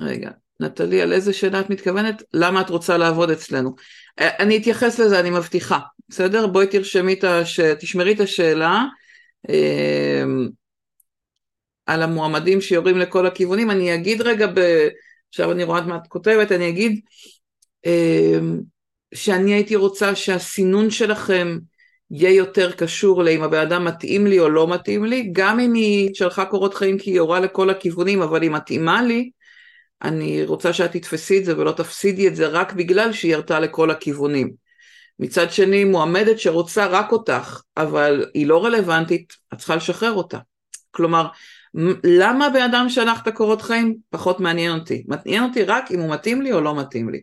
[0.00, 0.30] רגע,
[0.60, 2.22] נטלי, על איזה שאלה את מתכוונת?
[2.34, 3.74] למה את רוצה לעבוד אצלנו?
[4.18, 5.78] אה, אני אתייחס לזה, אני מבטיחה,
[6.10, 6.46] בסדר?
[6.46, 7.60] בואי תרשמי את הש...
[7.60, 8.84] תשמרי את השאלה
[9.50, 10.24] אה,
[11.86, 13.70] על המועמדים שיורים לכל הכיוונים.
[13.70, 14.88] אני אגיד רגע, ב...
[15.28, 17.00] עכשיו אני רואה מה את כותבת, אני אגיד
[17.86, 18.38] אה,
[19.14, 21.58] שאני הייתי רוצה שהסינון שלכם
[22.10, 26.10] יהיה יותר קשור לאם הבן אדם מתאים לי או לא מתאים לי, גם אם היא
[26.14, 29.30] שלחה קורות חיים כי היא יורה לכל הכיוונים, אבל היא מתאימה לי,
[30.02, 33.90] אני רוצה שאת תתפסי את זה ולא תפסידי את זה רק בגלל שהיא ירתה לכל
[33.90, 34.69] הכיוונים.
[35.20, 40.38] מצד שני, מועמדת שרוצה רק אותך, אבל היא לא רלוונטית, את צריכה לשחרר אותה.
[40.90, 41.26] כלומר,
[42.04, 43.96] למה בן אדם שלח את הקורות חיים?
[44.10, 45.04] פחות מעניין אותי.
[45.08, 47.20] מעניין אותי רק אם הוא מתאים לי או לא מתאים לי.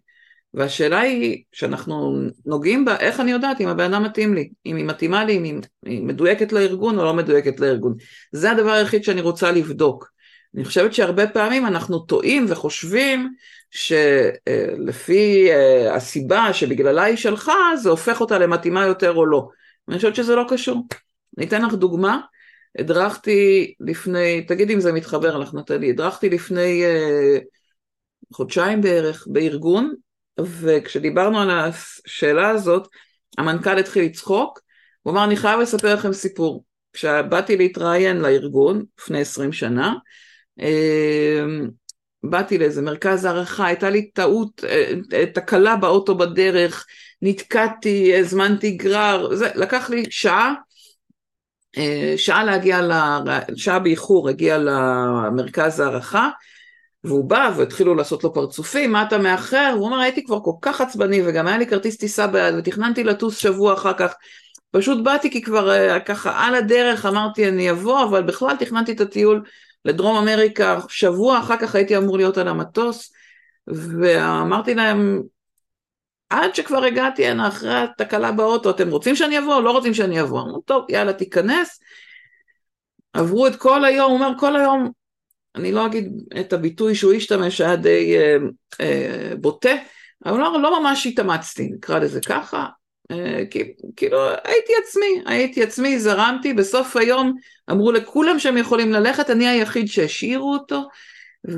[0.54, 4.86] והשאלה היא, שאנחנו נוגעים בה, איך אני יודעת אם הבן אדם מתאים לי, אם היא
[4.86, 7.96] מתאימה לי, אם היא מדויקת לארגון או לא מדויקת לארגון.
[8.32, 10.17] זה הדבר היחיד שאני רוצה לבדוק.
[10.58, 13.34] אני חושבת שהרבה פעמים אנחנו טועים וחושבים
[13.72, 19.48] שלפי אה, הסיבה שבגללה היא שלחה, זה הופך אותה למתאימה יותר או לא.
[19.90, 20.88] אני חושבת שזה לא קשור.
[21.38, 22.20] אני אתן לך דוגמה,
[22.80, 27.44] הדרכתי לפני, תגידי אם זה מתחבר לך נטלי, הדרכתי לפני uh,
[28.34, 29.94] חודשיים בערך בארגון,
[30.40, 32.88] וכשדיברנו על השאלה הזאת,
[33.38, 34.60] המנכ"ל התחיל לצחוק,
[35.02, 36.64] הוא אמר, אני חייב לספר לכם סיפור.
[36.94, 39.94] כשבאתי להתראיין לארגון לפני עשרים שנה,
[42.24, 46.86] באתי לאיזה מרכז הערכה, הייתה לי טעות, אה, אה, תקלה באוטו בדרך,
[47.22, 50.54] נתקעתי, הזמנתי גרר, זה לקח לי שעה,
[51.78, 52.92] אה, שעה להגיע, ל...
[53.56, 56.30] שעה באיחור הגיע למרכז הערכה,
[57.04, 59.72] והוא בא והתחילו לעשות לו פרצופים, מה אתה מאחר?
[59.74, 63.38] והוא אומר, הייתי כבר כל כך עצבני וגם היה לי כרטיס טיסה ביד ותכננתי לטוס
[63.38, 64.14] שבוע אחר כך.
[64.72, 69.44] פשוט באתי כי כבר ככה על הדרך אמרתי אני אבוא, אבל בכלל תכננתי את הטיול
[69.88, 73.14] לדרום אמריקה, שבוע אחר כך הייתי אמור להיות על המטוס,
[73.68, 75.22] ואמרתי להם,
[76.30, 80.22] עד שכבר הגעתי הנה אחרי התקלה באוטו, אתם רוצים שאני אבוא או לא רוצים שאני
[80.22, 80.42] אבוא?
[80.42, 81.80] אמרו, טוב, יאללה, תיכנס.
[83.14, 84.92] עברו את כל היום, הוא אומר, כל היום,
[85.56, 88.38] אני לא אגיד את הביטוי שהוא השתמש, היה די אה,
[88.82, 89.74] אה, בוטה,
[90.26, 92.66] אבל לא, לא ממש התאמצתי, נקרא לזה ככה,
[93.96, 97.34] כאילו הייתי עצמי, הייתי עצמי, זרמתי, בסוף היום
[97.72, 100.82] אמרו לכולם שהם יכולים ללכת, אני היחיד שהשאירו אותו,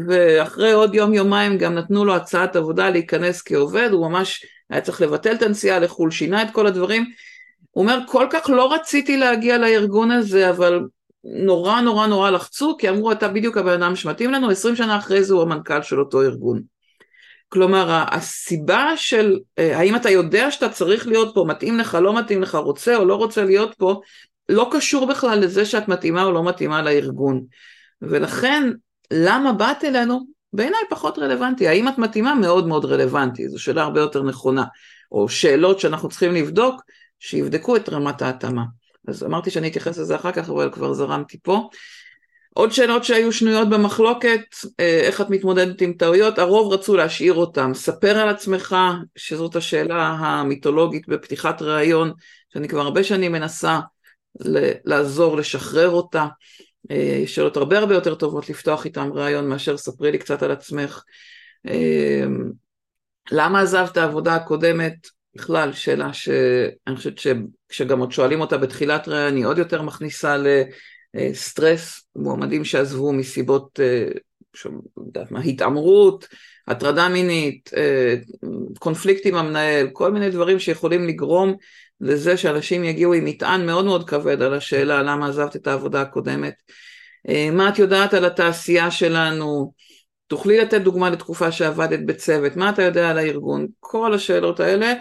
[0.08, 5.02] ואחרי עוד יום יומיים גם נתנו לו הצעת עבודה להיכנס כעובד, הוא ממש היה צריך
[5.02, 7.06] לבטל את הנסיעה לחו"ל, שינה את כל הדברים.
[7.72, 10.80] הוא אומר, כל כך לא רציתי להגיע לארגון הזה, אבל
[11.24, 15.24] נורא נורא נורא לחצו, כי אמרו, אתה בדיוק הבן אדם שמתאים לנו, 20 שנה אחרי
[15.24, 16.79] זה הוא המנכ"ל של אותו ארגון.
[17.50, 22.42] כלומר, הסיבה של אה, האם אתה יודע שאתה צריך להיות פה, מתאים לך, לא מתאים
[22.42, 24.02] לך, רוצה או לא רוצה להיות פה,
[24.50, 27.46] לא קשור בכלל לזה שאת מתאימה או לא מתאימה לארגון.
[28.02, 28.72] ולכן,
[29.14, 30.20] למה באת אלינו?
[30.54, 31.68] בעיניי פחות רלוונטי.
[31.68, 32.36] האם את מתאימה?
[32.36, 33.50] מאוד מאוד רלוונטי.
[33.50, 34.64] זו שאלה הרבה יותר נכונה.
[35.12, 36.82] או שאלות שאנחנו צריכים לבדוק,
[37.20, 38.64] שיבדקו את רמת ההתאמה.
[39.08, 41.70] אז אמרתי שאני אתייחס לזה אחר כך, אבל כבר זרמתי פה.
[42.60, 44.42] עוד שאלות שהיו שנויות במחלוקת,
[44.80, 47.72] אה, איך את מתמודדת עם טעויות, הרוב רצו להשאיר אותם.
[47.74, 48.76] ספר על עצמך,
[49.16, 52.14] שזאת השאלה המיתולוגית בפתיחת ראיון,
[52.54, 53.80] שאני כבר הרבה שנים מנסה
[54.86, 56.28] לעזור, לשחרר אותה.
[56.92, 61.04] אה, שאלות הרבה הרבה יותר טובות לפתוח איתם ראיון מאשר ספרי לי קצת על עצמך.
[61.68, 62.26] אה,
[63.32, 65.08] למה עזבת העבודה הקודמת?
[65.36, 70.48] בכלל, שאלה שאני חושבת שכשגם עוד שואלים אותה בתחילת ראיון, היא עוד יותר מכניסה ל...
[72.20, 74.08] מועמדים שעזבו מסיבות, אה,
[75.32, 76.28] מה, התעמרות,
[76.68, 78.16] הטרדה מינית, אה,
[78.80, 81.56] קונפליקט עם המנהל, כל מיני דברים שיכולים לגרום
[82.02, 86.54] לזה שאנשים יגיעו עם מטען מאוד מאוד כבד על השאלה למה עזבת את העבודה הקודמת.
[87.30, 89.74] אה, מה את יודעת על התעשייה שלנו?
[90.28, 92.56] תוכלי לתת דוגמה לתקופה שעבדת בצוות?
[92.56, 93.68] מה אתה יודע על הארגון?
[93.80, 94.94] כל השאלות האלה,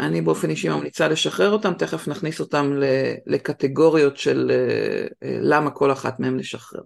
[0.00, 2.72] אני באופן אישי ממליצה לשחרר אותם, תכף נכניס אותם
[3.26, 4.50] לקטגוריות של
[5.22, 6.80] למה כל אחת מהן לשחרר.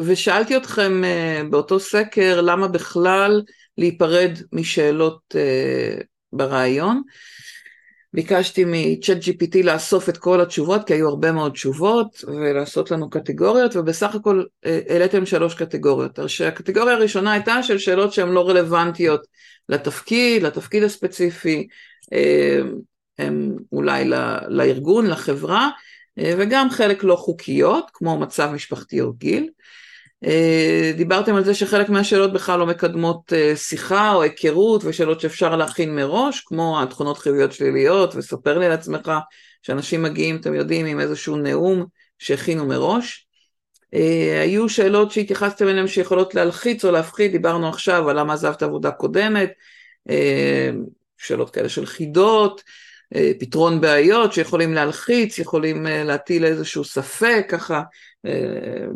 [0.00, 1.02] ושאלתי אתכם
[1.50, 3.42] באותו סקר למה בכלל
[3.78, 5.34] להיפרד משאלות
[6.32, 7.02] ברעיון.
[8.14, 13.76] ביקשתי מ-chat GPT לאסוף את כל התשובות, כי היו הרבה מאוד תשובות, ולעשות לנו קטגוריות,
[13.76, 16.18] ובסך הכל uh, העליתם שלוש קטגוריות.
[16.46, 19.26] הקטגוריה הראשונה הייתה של שאלות שהן לא רלוונטיות
[19.68, 21.66] לתפקיד, לתפקיד הספציפי,
[22.02, 22.66] uh,
[23.18, 24.04] הם אולי
[24.48, 25.70] לארגון, לחברה,
[26.16, 29.48] וגם חלק לא חוקיות, כמו מצב משפחתי או גיל.
[30.26, 35.56] אה, דיברתם על זה שחלק מהשאלות בכלל לא מקדמות אה, שיחה או היכרות ושאלות שאפשר
[35.56, 39.12] להכין מראש, כמו התכונות חיוביות שליליות, וספר לי על עצמך
[39.62, 41.86] שאנשים מגיעים, אתם יודעים, עם איזשהו נאום
[42.18, 43.26] שהכינו מראש.
[43.94, 48.90] אה, היו שאלות שהתייחסתם אליהן שיכולות להלחיץ או להפחיד, דיברנו עכשיו על למה עזבת עבודה
[48.90, 49.52] קודמת,
[51.18, 52.62] שאלות כאלה של חידות,
[53.40, 57.82] פתרון בעיות שיכולים להלחיץ, יכולים להטיל איזשהו ספק ככה,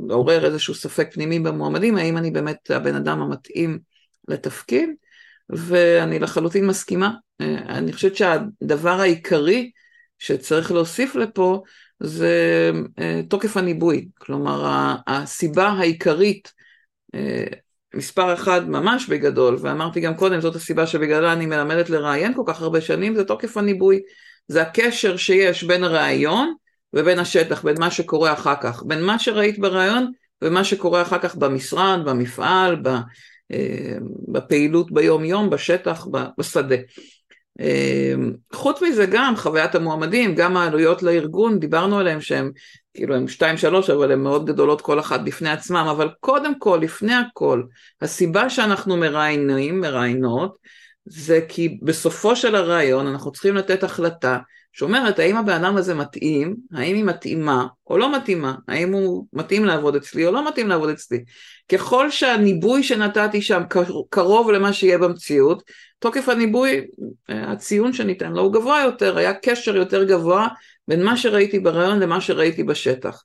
[0.09, 3.79] לעורר איזשהו ספק פנימי במועמדים, האם אני באמת הבן אדם המתאים
[4.29, 4.91] לתפקיד,
[5.51, 7.11] ואני לחלוטין מסכימה.
[7.69, 9.71] אני חושבת שהדבר העיקרי
[10.19, 11.63] שצריך להוסיף לפה
[12.01, 14.65] זה אה, תוקף הניבוי, כלומר
[15.07, 16.53] הסיבה העיקרית,
[17.15, 17.47] אה,
[17.95, 22.63] מספר אחד ממש בגדול, ואמרתי גם קודם, זאת הסיבה שבגללה אני מלמדת לראיין כל כך
[22.63, 24.01] הרבה שנים, זה תוקף הניבוי.
[24.49, 26.55] זה הקשר שיש בין הראיון
[26.93, 30.11] ובין השטח, בין מה שקורה אחר כך, בין מה שראית בריאיון
[30.43, 32.77] ומה שקורה אחר כך במשרד, במפעל,
[33.53, 33.97] אה,
[34.29, 36.07] בפעילות ביום יום, בשטח,
[36.39, 36.77] בשדה.
[37.61, 38.15] אה,
[38.53, 42.51] חוץ מזה גם חוויית המועמדים, גם העלויות לארגון, דיברנו עליהם שהם
[42.95, 46.79] כאילו הם שתיים שלוש אבל הן מאוד גדולות כל אחת בפני עצמם, אבל קודם כל,
[46.83, 47.63] לפני הכל,
[48.03, 50.59] הסיבה שאנחנו מראיינים, מראיינות,
[51.07, 54.39] זה כי בסופו של הראיון אנחנו צריכים לתת החלטה
[54.73, 59.65] שאומרת האם הבן אדם הזה מתאים, האם היא מתאימה או לא מתאימה, האם הוא מתאים
[59.65, 61.25] לעבוד אצלי או לא מתאים לעבוד אצלי.
[61.73, 63.63] ככל שהניבוי שנתתי שם
[64.11, 65.63] קרוב למה שיהיה במציאות,
[66.05, 66.81] תוקף הניבוי,
[67.29, 70.49] הציון שניתן לו הוא גבוה יותר, היה קשר יותר גבוה
[70.89, 73.23] בין מה שראיתי ברעיון למה שראיתי בשטח.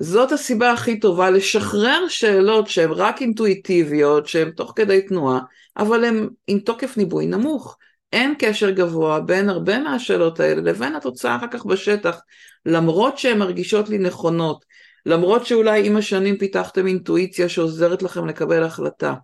[0.00, 5.40] זאת הסיבה הכי טובה לשחרר שאלות שהן רק אינטואיטיביות, שהן תוך כדי תנועה,
[5.76, 7.76] אבל הן עם תוקף ניבוי נמוך.
[8.12, 12.20] אין קשר גבוה בין הרבה מהשאלות האלה לבין התוצאה אחר כך בשטח,
[12.66, 14.64] למרות שהן מרגישות לי נכונות,
[15.06, 19.14] למרות שאולי עם השנים פיתחתם אינטואיציה שעוזרת לכם לקבל החלטה.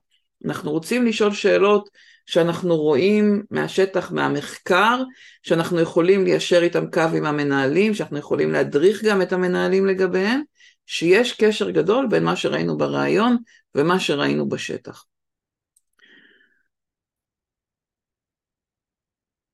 [0.46, 1.88] אנחנו רוצים לשאול שאלות
[2.26, 5.02] שאנחנו רואים מהשטח, מהמחקר,
[5.42, 10.42] שאנחנו יכולים ליישר איתם קו עם המנהלים, שאנחנו יכולים להדריך גם את המנהלים לגביהם,
[10.86, 13.36] שיש קשר גדול בין מה שראינו בריאיון
[13.74, 15.04] ומה שראינו בשטח.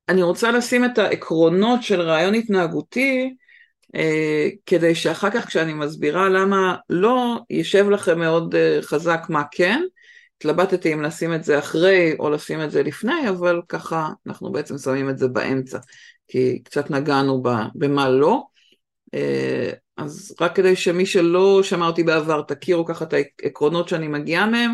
[0.09, 3.35] אני רוצה לשים את העקרונות של רעיון התנהגותי,
[3.95, 9.83] אה, כדי שאחר כך כשאני מסבירה למה לא, יישב לכם מאוד אה, חזק מה כן.
[10.41, 14.79] התלבטתי אם לשים את זה אחרי או לשים את זה לפני, אבל ככה אנחנו בעצם
[14.79, 15.79] שמים את זה באמצע,
[16.29, 17.43] כי קצת נגענו
[17.75, 18.43] במה לא.
[19.15, 24.47] אה, אז רק כדי שמי שלא שמע אותי בעבר תכירו ככה את העקרונות שאני מגיעה
[24.47, 24.73] מהם,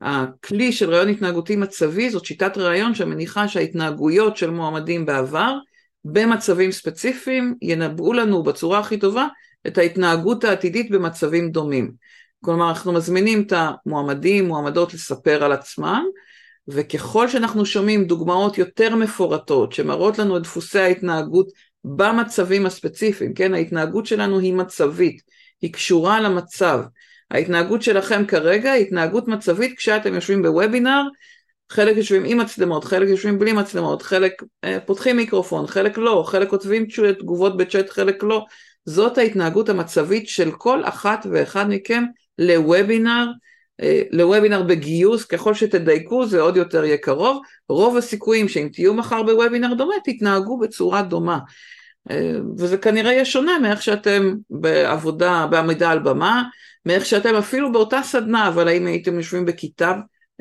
[0.00, 5.54] הכלי של רעיון התנהגותי מצבי זאת שיטת רעיון שמניחה שההתנהגויות של מועמדים בעבר
[6.04, 9.26] במצבים ספציפיים ינבאו לנו בצורה הכי טובה
[9.66, 11.92] את ההתנהגות העתידית במצבים דומים.
[12.44, 16.04] כלומר אנחנו מזמינים את המועמדים, מועמדות לספר על עצמם
[16.68, 21.48] וככל שאנחנו שומעים דוגמאות יותר מפורטות שמראות לנו את דפוסי ההתנהגות
[21.84, 25.22] במצבים הספציפיים, כן, ההתנהגות שלנו היא מצבית,
[25.62, 26.80] היא קשורה למצב,
[27.30, 31.02] ההתנהגות שלכם כרגע היא התנהגות מצבית כשאתם יושבים בוובינר,
[31.72, 36.48] חלק יושבים עם מצלמות, חלק יושבים בלי מצלמות, חלק אה, פותחים מיקרופון, חלק לא, חלק
[36.48, 36.86] כותבים
[37.18, 38.44] תגובות בצ'אט, חלק לא,
[38.84, 42.04] זאת ההתנהגות המצבית של כל אחת ואחד מכם
[42.38, 43.26] לוובינר,
[43.82, 49.22] אה, לוובינר בגיוס, ככל שתדייקו זה עוד יותר יהיה קרוב, רוב הסיכויים שאם תהיו מחר
[49.22, 51.38] בוובינר דומה תתנהגו בצורה דומה.
[52.10, 56.42] אה, וזה כנראה יהיה שונה מאיך שאתם בעבודה, בעמידה על במה,
[56.86, 59.94] מאיך שאתם אפילו באותה סדנה, אבל האם הייתם יושבים בכיתה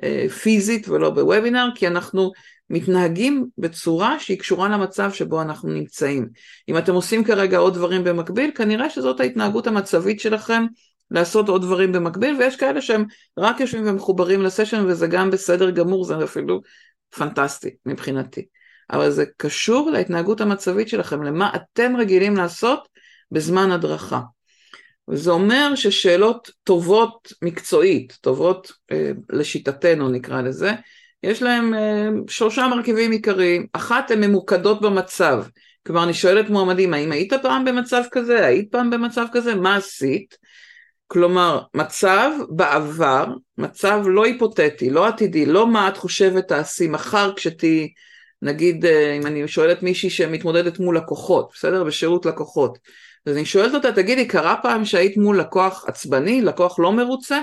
[0.03, 2.31] אה, פיזית ולא בוובינר, כי אנחנו
[2.69, 6.29] מתנהגים בצורה שהיא קשורה למצב שבו אנחנו נמצאים.
[6.69, 10.65] אם אתם עושים כרגע עוד דברים במקביל, כנראה שזאת ההתנהגות המצבית שלכם
[11.11, 13.05] לעשות עוד דברים במקביל, ויש כאלה שהם
[13.37, 16.61] רק יושבים ומחוברים לסשן, וזה גם בסדר גמור, זה אפילו
[17.09, 18.45] פנטסטי מבחינתי.
[18.91, 22.87] אבל זה קשור להתנהגות המצבית שלכם, למה אתם רגילים לעשות
[23.31, 24.21] בזמן הדרכה.
[25.07, 30.71] וזה אומר ששאלות טובות מקצועית, טובות אה, לשיטתנו נקרא לזה,
[31.23, 33.67] יש להם אה, שלושה מרכיבים עיקריים.
[33.73, 35.43] אחת, הן ממוקדות במצב.
[35.87, 38.45] כלומר, אני שואלת מועמדים, האם היית פעם במצב כזה?
[38.45, 39.55] היית פעם במצב כזה?
[39.55, 40.37] מה עשית?
[41.07, 43.25] כלומר, מצב בעבר,
[43.57, 47.93] מצב לא היפותטי, לא עתידי, לא מה את חושבת תעשי מחר כשתהיי,
[48.41, 51.83] נגיד, אה, אם אני שואלת מישהי שמתמודדת מול לקוחות, בסדר?
[51.83, 52.77] בשירות לקוחות.
[53.25, 57.39] אז אני שואלת אותה, תגידי, קרה פעם שהיית מול לקוח עצבני, לקוח לא מרוצה?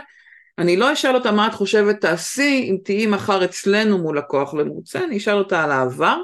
[0.59, 4.65] אני לא אשאל אותה מה את חושבת תעשי אם תהיי מחר אצלנו מול לקוח לא
[4.65, 6.17] מרוצה, אני אשאל אותה על העבר,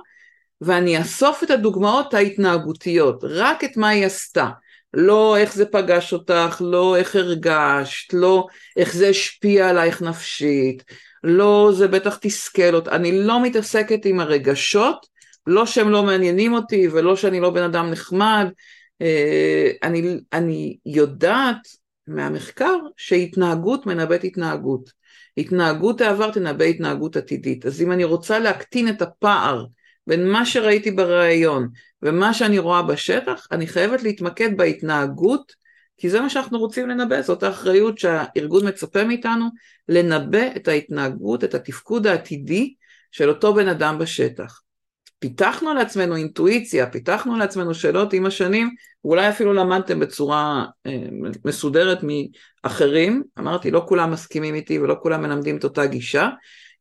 [0.61, 4.49] ואני אאסוף את הדוגמאות ההתנהגותיות, רק את מה היא עשתה.
[4.95, 8.47] לא איך זה פגש אותך, לא איך הרגשת, לא
[8.77, 10.85] איך זה השפיע עלייך נפשית,
[11.25, 15.07] לא זה בטח תסכל אותך, אני לא מתעסקת עם הרגשות,
[15.47, 18.47] לא שהם לא מעניינים אותי ולא שאני לא בן אדם נחמד,
[19.03, 21.69] אה, אני, אני יודעת
[22.07, 24.91] מהמחקר שהתנהגות מנבאת התנהגות.
[25.39, 27.67] התנהגות העבר תנבא התנהגות עתידית.
[27.67, 29.65] אז אם אני רוצה להקטין את הפער
[30.07, 31.69] בין מה שראיתי בריאיון
[32.03, 35.53] ומה שאני רואה בשטח, אני חייבת להתמקד בהתנהגות,
[35.97, 39.47] כי זה מה שאנחנו רוצים לנבא, זאת האחריות שהארגון מצפה מאיתנו,
[39.89, 42.75] לנבא את ההתנהגות, את התפקוד העתידי
[43.11, 44.61] של אותו בן אדם בשטח.
[45.19, 48.71] פיתחנו לעצמנו אינטואיציה, פיתחנו לעצמנו שאלות עם השנים,
[49.05, 51.03] ואולי אפילו למדתם בצורה אה,
[51.45, 56.29] מסודרת מאחרים, אמרתי לא כולם מסכימים איתי ולא כולם מלמדים את אותה גישה,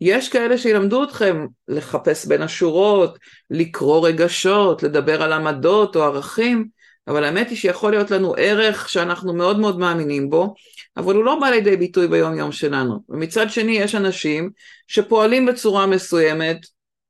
[0.01, 3.17] יש כאלה שילמדו אתכם לחפש בין השורות,
[3.49, 6.67] לקרוא רגשות, לדבר על עמדות או ערכים,
[7.07, 10.53] אבל האמת היא שיכול להיות לנו ערך שאנחנו מאוד מאוד מאמינים בו,
[10.97, 12.99] אבל הוא לא בא לידי ביטוי ביום יום שלנו.
[13.09, 14.49] ומצד שני יש אנשים
[14.87, 16.57] שפועלים בצורה מסוימת,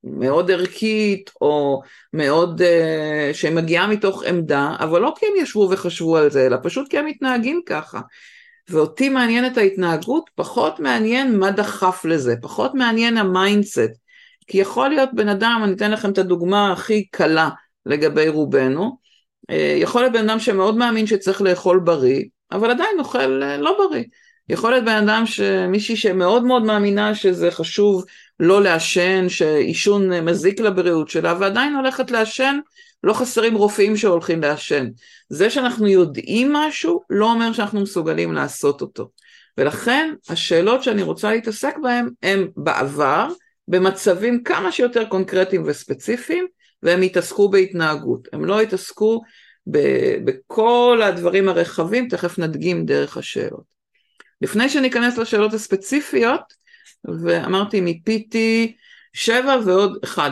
[0.04, 1.82] מאוד ערכית, או
[2.13, 6.89] מאוד, uh, שמגיעה מתוך עמדה, אבל לא כי הם ישבו וחשבו על זה, אלא פשוט
[6.89, 8.00] כי הם מתנהגים ככה.
[8.69, 13.91] ואותי מעניינת ההתנהגות, פחות מעניין מה דחף לזה, פחות מעניין ה mindset.
[14.47, 17.49] כי יכול להיות בן אדם, אני אתן לכם את הדוגמה הכי קלה
[17.86, 18.97] לגבי רובנו,
[19.49, 23.77] אה, יכול להיות בן אדם שמאוד מאמין שצריך לאכול בריא, אבל עדיין אוכל אה, לא
[23.77, 24.03] בריא.
[24.49, 28.06] יכול להיות בן אדם שמישהי שמאוד מאוד מאמינה שזה חשוב
[28.39, 32.60] לא לעשן, שעישון מזיק לבריאות שלה, ועדיין הולכת לעשן,
[33.03, 34.88] לא חסרים רופאים שהולכים לעשן.
[35.29, 39.10] זה שאנחנו יודעים משהו, לא אומר שאנחנו מסוגלים לעשות אותו.
[39.57, 43.27] ולכן השאלות שאני רוצה להתעסק בהן הן בעבר,
[43.67, 46.47] במצבים כמה שיותר קונקרטיים וספציפיים,
[46.83, 48.27] והם יתעסקו בהתנהגות.
[48.33, 49.21] הם לא יתעסקו
[50.25, 53.63] בכל הדברים הרחבים, תכף נדגים דרך השאלות.
[54.41, 56.41] לפני שניכנס לשאלות הספציפיות,
[57.23, 58.75] ואמרתי מיפיתי
[59.13, 60.31] שבע ועוד אחד,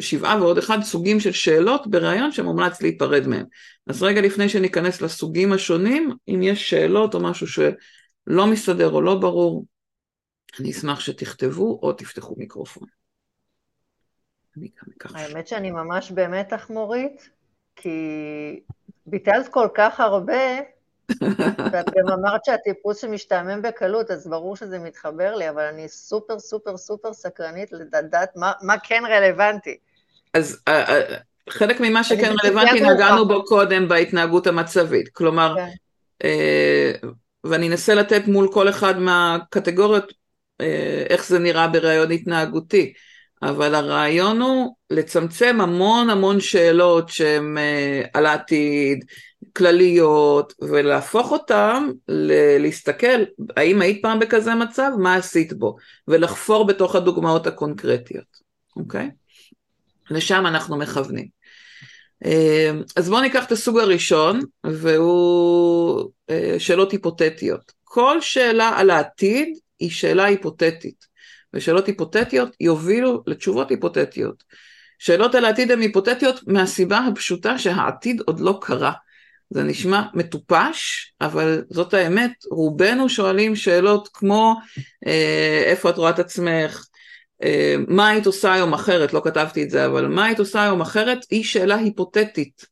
[0.00, 3.44] שבעה ועוד אחד סוגים של שאלות בריאיון שמומלץ להיפרד מהם.
[3.86, 9.14] אז רגע לפני שניכנס לסוגים השונים, אם יש שאלות או משהו שלא מסתדר או לא
[9.14, 9.64] ברור,
[10.60, 12.88] אני אשמח שתכתבו או תפתחו מיקרופון.
[15.14, 17.30] האמת שאני ממש במתח מורית,
[17.76, 17.90] כי
[19.06, 20.42] ביטלת כל כך הרבה,
[21.72, 26.76] ואת גם אמרת שהטיפוס שמשתעמם בקלות, אז ברור שזה מתחבר לי, אבל אני סופר סופר
[26.76, 29.76] סופר סקרנית לדעת מה, מה כן רלוונטי.
[30.34, 30.92] אז uh, uh,
[31.50, 35.08] חלק ממה שכן רלוונטי נגענו בו קודם בהתנהגות המצבית.
[35.08, 35.68] כלומר, כן.
[36.26, 37.06] uh,
[37.44, 40.12] ואני אנסה לתת מול כל אחד מהקטגוריות
[41.10, 42.92] איך זה נראה בראיון התנהגותי.
[43.42, 47.56] אבל הרעיון הוא לצמצם המון המון שאלות שהן
[48.14, 49.04] על העתיד,
[49.58, 51.88] כלליות, ולהפוך אותן
[52.60, 53.22] להסתכל,
[53.56, 55.76] האם היית פעם בכזה מצב, מה עשית בו,
[56.08, 58.38] ולחפור בתוך הדוגמאות הקונקרטיות,
[58.76, 59.10] אוקיי?
[60.10, 61.26] לשם אנחנו מכוונים.
[62.24, 67.72] אה, אז בואו ניקח את הסוג הראשון, והוא אה, שאלות היפותטיות.
[67.84, 71.06] כל שאלה על העתיד היא שאלה היפותטית,
[71.54, 74.44] ושאלות היפותטיות יובילו לתשובות היפותטיות.
[74.98, 78.92] שאלות על העתיד הן היפותטיות מהסיבה הפשוטה שהעתיד עוד לא קרה.
[79.50, 84.54] זה נשמע מטופש, אבל זאת האמת, רובנו שואלים שאלות כמו
[85.06, 86.86] אה, איפה את רואה את עצמך,
[87.42, 90.80] אה, מה היית עושה היום אחרת, לא כתבתי את זה, אבל מה היית עושה היום
[90.80, 92.64] אחרת, היא שאלה היפותטית,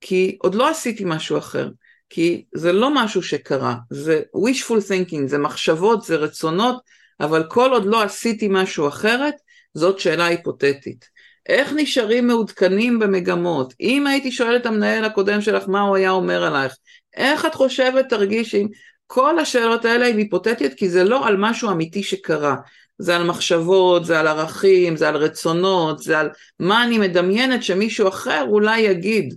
[0.00, 1.68] כי עוד לא עשיתי משהו אחר,
[2.10, 6.82] כי זה לא משהו שקרה, זה wishful thinking, זה מחשבות, זה רצונות,
[7.20, 9.34] אבל כל עוד לא עשיתי משהו אחרת,
[9.74, 11.13] זאת שאלה היפותטית.
[11.48, 13.74] איך נשארים מעודכנים במגמות?
[13.80, 16.76] אם הייתי שואל את המנהל הקודם שלך מה הוא היה אומר עלייך,
[17.16, 18.66] איך את חושבת תרגישי?
[19.06, 22.54] כל השאלות האלה הן היפותטיות כי זה לא על משהו אמיתי שקרה.
[22.98, 26.30] זה על מחשבות, זה על ערכים, זה על רצונות, זה על
[26.60, 29.34] מה אני מדמיינת שמישהו אחר אולי יגיד.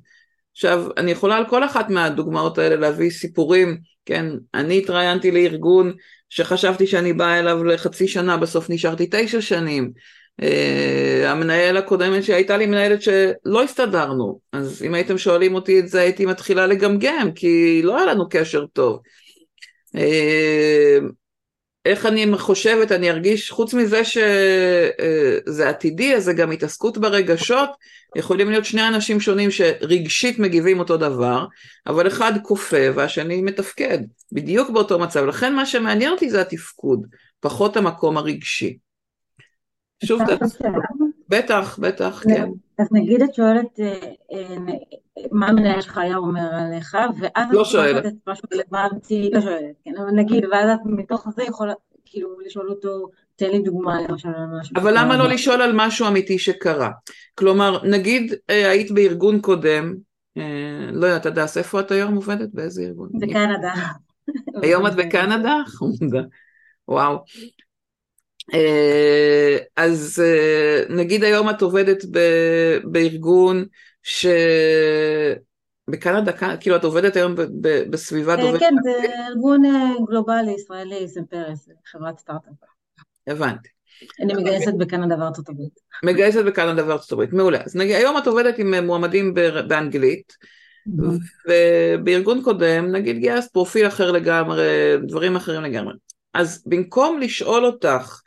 [0.51, 5.93] עכשיו, אני יכולה על כל אחת מהדוגמאות האלה להביא סיפורים, כן, אני התראיינתי לארגון
[6.29, 9.91] שחשבתי שאני באה אליו לחצי שנה, בסוף נשארתי תשע שנים.
[10.41, 16.01] Uh, המנהל הקודמת שהייתה לי מנהלת שלא הסתדרנו, אז אם הייתם שואלים אותי את זה
[16.01, 18.99] הייתי מתחילה לגמגם, כי לא היה לנו קשר טוב.
[19.95, 19.99] Uh,
[21.87, 27.69] איך אני חושבת, אני ארגיש, חוץ מזה שזה אה, עתידי, אז זה גם התעסקות ברגשות,
[28.15, 31.45] יכולים להיות שני אנשים שונים שרגשית מגיבים אותו דבר,
[31.87, 33.97] אבל אחד כופה והשני מתפקד,
[34.31, 35.25] בדיוק באותו מצב.
[35.25, 37.07] לכן מה שמעניין אותי זה התפקוד,
[37.39, 38.77] פחות המקום הרגשי.
[40.03, 40.21] שוב,
[41.29, 42.49] בטח, בטח, כן.
[42.79, 43.99] אז נגיד את שואלת אה,
[44.33, 44.55] אה,
[45.31, 48.13] מה המנהל שלך היה אומר עליך, ואז לא שואלת.
[48.27, 51.73] משהו רלוונטי, לא שואלת, כן, אבל נגיד, ואז את מתוך זה יכולה
[52.05, 54.73] כאילו לשאול אותו, תן לי דוגמה למשל על משהו.
[54.75, 56.89] אבל למה לא לשאול על משהו אמיתי שקרה?
[57.35, 59.95] כלומר, נגיד אה, היית בארגון קודם,
[60.93, 62.49] לא יודעת, הדס, איפה את היום עובדת?
[62.53, 63.09] באיזה ארגון?
[63.19, 63.73] בקנדה.
[64.61, 65.55] היום את בקנדה?
[65.77, 66.21] חמודה.
[66.87, 67.23] וואו.
[68.53, 72.05] אה, אז אה, נגיד היום את עובדת
[72.83, 73.65] בארגון
[74.03, 74.25] ש...
[75.89, 77.35] בקנדה, כאילו את עובדת היום
[77.89, 78.59] בסביבה אה, דוברת...
[78.59, 78.91] כן, זה
[79.27, 79.61] ארגון
[80.09, 82.53] גלובלי ישראלי, סמפרס, חברת סטארט-אפ.
[83.27, 83.69] הבנתי.
[84.21, 85.79] אני מגייסת בקנדה וארצות הברית.
[86.03, 87.59] מגייסת בקנדה וארצות הברית, מעולה.
[87.65, 89.33] אז נגיד, היום את עובדת עם מועמדים
[89.67, 90.33] באנגלית,
[91.47, 94.63] ובארגון קודם, נגיד גייסת פרופיל אחר לגמרי,
[95.07, 95.93] דברים אחרים לגמרי.
[96.33, 98.21] אז במקום לשאול אותך,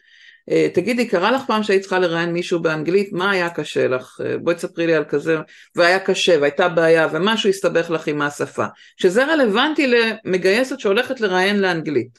[0.72, 4.20] תגידי, קרה לך פעם שהיית צריכה לראיין מישהו באנגלית, מה היה קשה לך?
[4.24, 5.38] אה, בואי תספרי לי על כזה,
[5.76, 8.66] והיה קשה, והייתה בעיה, ומשהו הסתבך לך עם השפה.
[8.96, 12.18] שזה רלוונטי למגייסת שהולכת לראיין לאנגלית.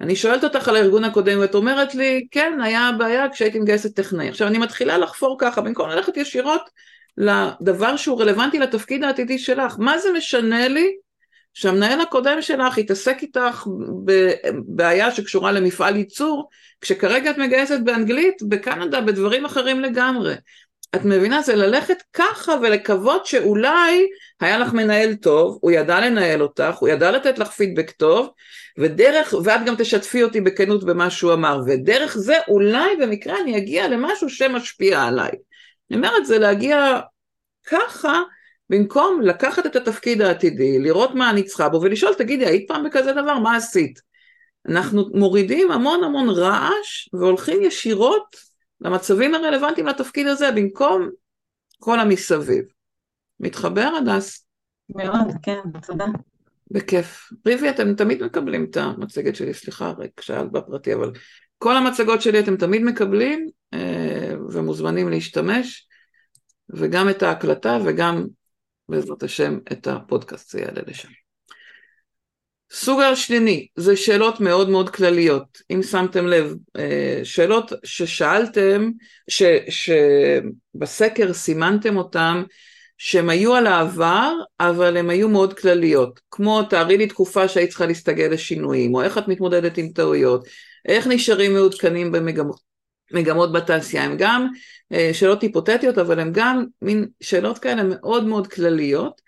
[0.00, 4.28] אני שואלת אותך על הארגון הקודם, ואת אומרת לי, כן, היה בעיה כשהייתי מגייסת טכנאי.
[4.28, 6.70] עכשיו, אני מתחילה לחפור ככה, במקום ללכת ישירות
[7.16, 9.74] לדבר שהוא רלוונטי לתפקיד העתידי שלך.
[9.78, 10.92] מה זה משנה לי
[11.56, 13.66] שהמנהל הקודם שלך יתעסק איתך
[14.04, 16.48] בבעיה שקשורה למפעל ייצור,
[16.80, 20.34] כשכרגע את מגייסת באנגלית, בקנדה, בדברים אחרים לגמרי.
[20.94, 21.42] את מבינה?
[21.42, 24.06] זה ללכת ככה ולקוות שאולי
[24.40, 28.30] היה לך מנהל טוב, הוא ידע לנהל אותך, הוא ידע לתת לך פידבק טוב,
[28.78, 33.88] ודרך, ואת גם תשתפי אותי בכנות במה שהוא אמר, ודרך זה אולי במקרה אני אגיע
[33.88, 35.30] למשהו שמשפיע עליי.
[35.90, 37.00] אני אומרת, זה להגיע
[37.66, 38.22] ככה
[38.70, 43.12] במקום לקחת את התפקיד העתידי, לראות מה אני צריכה בו ולשאול, תגידי, היית פעם בכזה
[43.12, 43.38] דבר?
[43.38, 44.00] מה עשית?
[44.68, 48.36] אנחנו מורידים המון המון רעש והולכים ישירות
[48.80, 51.10] למצבים הרלוונטיים לתפקיד הזה, במקום
[51.78, 52.64] כל המסביב.
[53.40, 54.46] מתחבר, הדס?
[54.88, 56.04] מאוד, כן, תודה.
[56.70, 57.32] בכיף.
[57.46, 61.12] ריבי, אתם תמיד מקבלים את המצגת שלי, סליחה, רק שאלת בפרטי, אבל
[61.58, 65.86] כל המצגות שלי אתם תמיד מקבלים אה, ומוזמנים להשתמש,
[66.70, 68.26] וגם את ההקלטה וגם
[68.88, 71.08] בעזרת השם, את הפודקאסט, זה יעלה לשם.
[72.72, 78.90] סוג השני זה שאלות מאוד מאוד כלליות, אם שמתם לב, אה, שאלות ששאלתם,
[79.28, 82.42] ש, שבסקר סימנתם אותם,
[82.98, 87.86] שהם היו על העבר, אבל הם היו מאוד כלליות, כמו תארי לי תקופה שהיית צריכה
[87.86, 90.46] להסתגל לשינויים, או איך את מתמודדת עם טעויות,
[90.88, 92.12] איך נשארים מעודכנים
[93.12, 94.48] במגמות בתעשייה, הם גם
[95.12, 99.20] שאלות היפותטיות, אבל הן גם מין שאלות כאלה מאוד מאוד כלליות,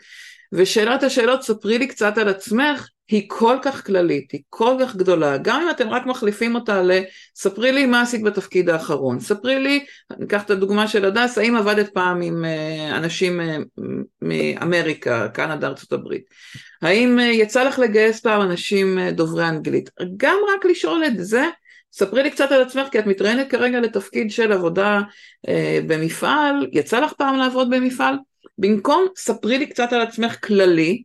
[0.53, 5.37] ושאלת השאלות, ספרי לי קצת על עצמך, היא כל כך כללית, היא כל כך גדולה,
[5.37, 6.91] גם אם אתם רק מחליפים אותה ל...
[7.37, 9.85] ספרי לי מה עשית בתפקיד האחרון, ספרי לי,
[10.19, 13.57] ניקח את הדוגמה של הדס, האם עבדת פעם עם אה, אנשים אה,
[14.23, 16.25] מאמריקה, קנדה, ארצות הברית,
[16.83, 21.45] האם יצא לך לגייס פעם אנשים דוברי אנגלית, גם רק לשאול את זה,
[21.93, 25.01] ספרי לי קצת על עצמך, כי את מתראיינת כרגע לתפקיד של עבודה
[25.49, 28.15] אה, במפעל, יצא לך פעם לעבוד במפעל?
[28.59, 31.03] במקום, ספרי לי קצת על עצמך כללי.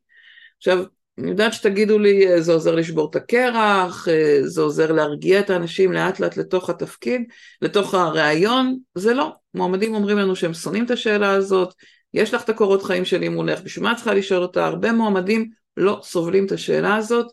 [0.58, 0.84] עכשיו,
[1.20, 5.50] אני יודעת שתגידו לי, אה, זה עוזר לשבור את הקרח, אה, זה עוזר להרגיע את
[5.50, 7.22] האנשים לאט לאט לתוך התפקיד,
[7.62, 9.34] לתוך הראיון, זה לא.
[9.54, 11.74] מועמדים אומרים לנו שהם שונאים את השאלה הזאת,
[12.14, 14.66] יש לך את הקורות חיים שלי מולך, בשביל מה את צריכה לשאול אותה?
[14.66, 17.28] הרבה מועמדים לא סובלים את השאלה הזאת,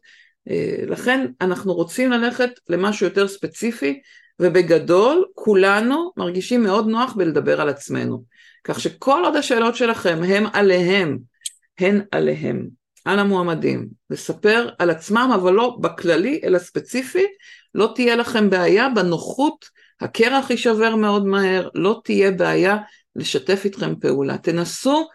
[0.87, 4.01] לכן אנחנו רוצים ללכת למשהו יותר ספציפי,
[4.41, 8.25] ובגדול כולנו מרגישים מאוד נוח בלדבר על עצמנו.
[8.65, 11.19] כך שכל עוד השאלות שלכם הם עליהם,
[11.79, 12.69] הן עליהם,
[13.05, 17.27] על המועמדים, לספר על עצמם, אבל לא בכללי, אלא ספציפי,
[17.75, 19.65] לא תהיה לכם בעיה בנוחות,
[20.01, 22.77] הקרח יישבר מאוד מהר, לא תהיה בעיה
[23.17, 24.39] לשתף איתכם פעולה.
[24.39, 25.09] תנסו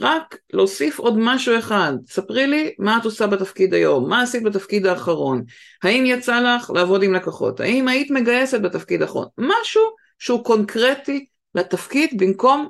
[0.00, 4.86] רק להוסיף עוד משהו אחד, ספרי לי מה את עושה בתפקיד היום, מה עשית בתפקיד
[4.86, 5.44] האחרון,
[5.82, 9.82] האם יצא לך לעבוד עם לקוחות, האם היית מגייסת בתפקיד האחרון, משהו
[10.18, 12.68] שהוא קונקרטי לתפקיד במקום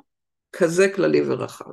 [0.53, 1.71] כזה כללי ורחב.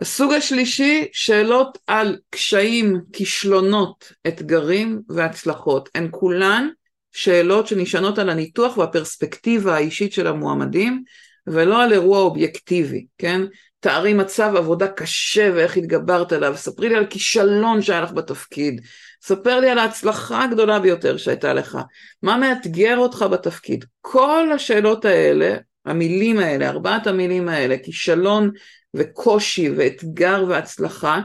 [0.00, 5.88] הסוג השלישי, שאלות על קשיים, כישלונות, אתגרים והצלחות.
[5.94, 6.68] הן כולן
[7.12, 11.02] שאלות שנשענות על הניתוח והפרספקטיבה האישית של המועמדים,
[11.46, 13.42] ולא על אירוע אובייקטיבי, כן?
[13.80, 18.80] תארי מצב עבודה קשה ואיך התגברת עליו, ספרי לי על כישלון שהיה לך בתפקיד,
[19.22, 21.78] ספר לי על ההצלחה הגדולה ביותר שהייתה לך,
[22.22, 23.84] מה מאתגר אותך בתפקיד.
[24.00, 25.56] כל השאלות האלה,
[25.86, 28.50] המילים האלה, ארבעת המילים האלה, כישלון
[28.94, 31.20] וקושי ואתגר והצלחה,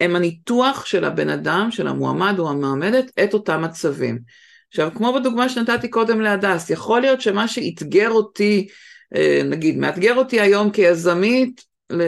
[0.00, 4.18] הם הניתוח של הבן אדם, של המועמד או המעמדת, את אותם מצבים.
[4.68, 8.68] עכשיו, כמו בדוגמה שנתתי קודם להדס, יכול להיות שמה שאתגר אותי
[9.44, 12.02] נגיד, מאתגר אותי היום כיזמית ל-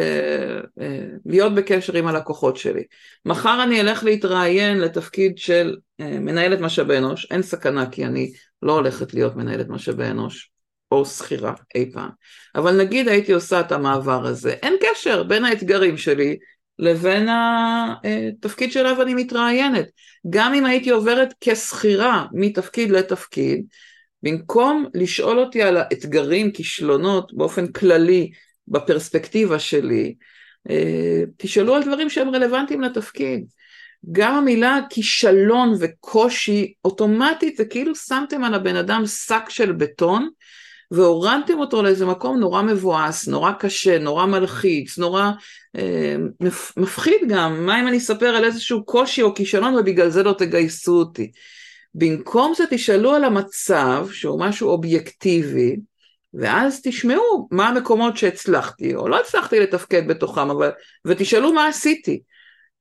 [0.80, 2.82] אה, להיות בקשר עם הלקוחות שלי.
[3.24, 8.32] מחר אני אלך להתראיין לתפקיד של אה, מנהלת משאבי אנוש, אין סכנה כי אני
[8.62, 10.51] לא הולכת להיות מנהלת משאבי אנוש
[10.90, 12.11] או שכירה אי פעם.
[12.55, 16.36] אבל נגיד הייתי עושה את המעבר הזה, אין קשר בין האתגרים שלי
[16.78, 19.86] לבין התפקיד שאליו אני מתראיינת.
[20.30, 23.64] גם אם הייתי עוברת כשכירה מתפקיד לתפקיד,
[24.23, 28.31] במקום לשאול אותי על האתגרים, כישלונות, באופן כללי,
[28.69, 30.14] בפרספקטיבה שלי,
[30.71, 33.45] אה, תשאלו על דברים שהם רלוונטיים לתפקיד.
[34.12, 40.29] גם המילה כישלון וקושי, אוטומטית זה כאילו שמתם על הבן אדם שק של בטון,
[40.91, 45.31] והורדתם אותו לאיזה מקום נורא מבואס, נורא קשה, נורא מלחיץ, נורא
[45.77, 46.16] אה,
[46.77, 50.93] מפחיד גם, מה אם אני אספר על איזשהו קושי או כישלון ובגלל זה לא תגייסו
[50.93, 51.31] אותי.
[51.99, 55.76] במקום זה תשאלו על המצב, שהוא משהו אובייקטיבי,
[56.34, 60.70] ואז תשמעו מה המקומות שהצלחתי, או לא הצלחתי לתפקד בתוכם, אבל,
[61.05, 62.20] ותשאלו מה עשיתי.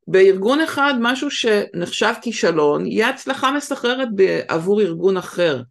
[0.07, 4.07] בארגון אחד משהו שנחשב כישלון, יהיה הצלחה מסחררת
[4.47, 5.61] עבור ארגון אחר.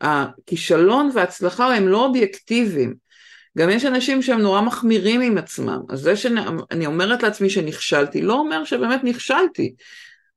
[0.00, 2.94] הכישלון וההצלחה הם לא אובייקטיביים.
[3.58, 8.34] גם יש אנשים שהם נורא מחמירים עם עצמם, אז זה שאני אומרת לעצמי שנכשלתי, לא
[8.34, 9.74] אומר שבאמת נכשלתי.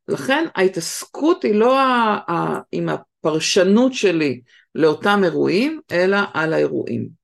[0.07, 4.41] לכן ההתעסקות היא לא ה, ה, עם הפרשנות שלי
[4.75, 7.21] לאותם אירועים, אלא על האירועים.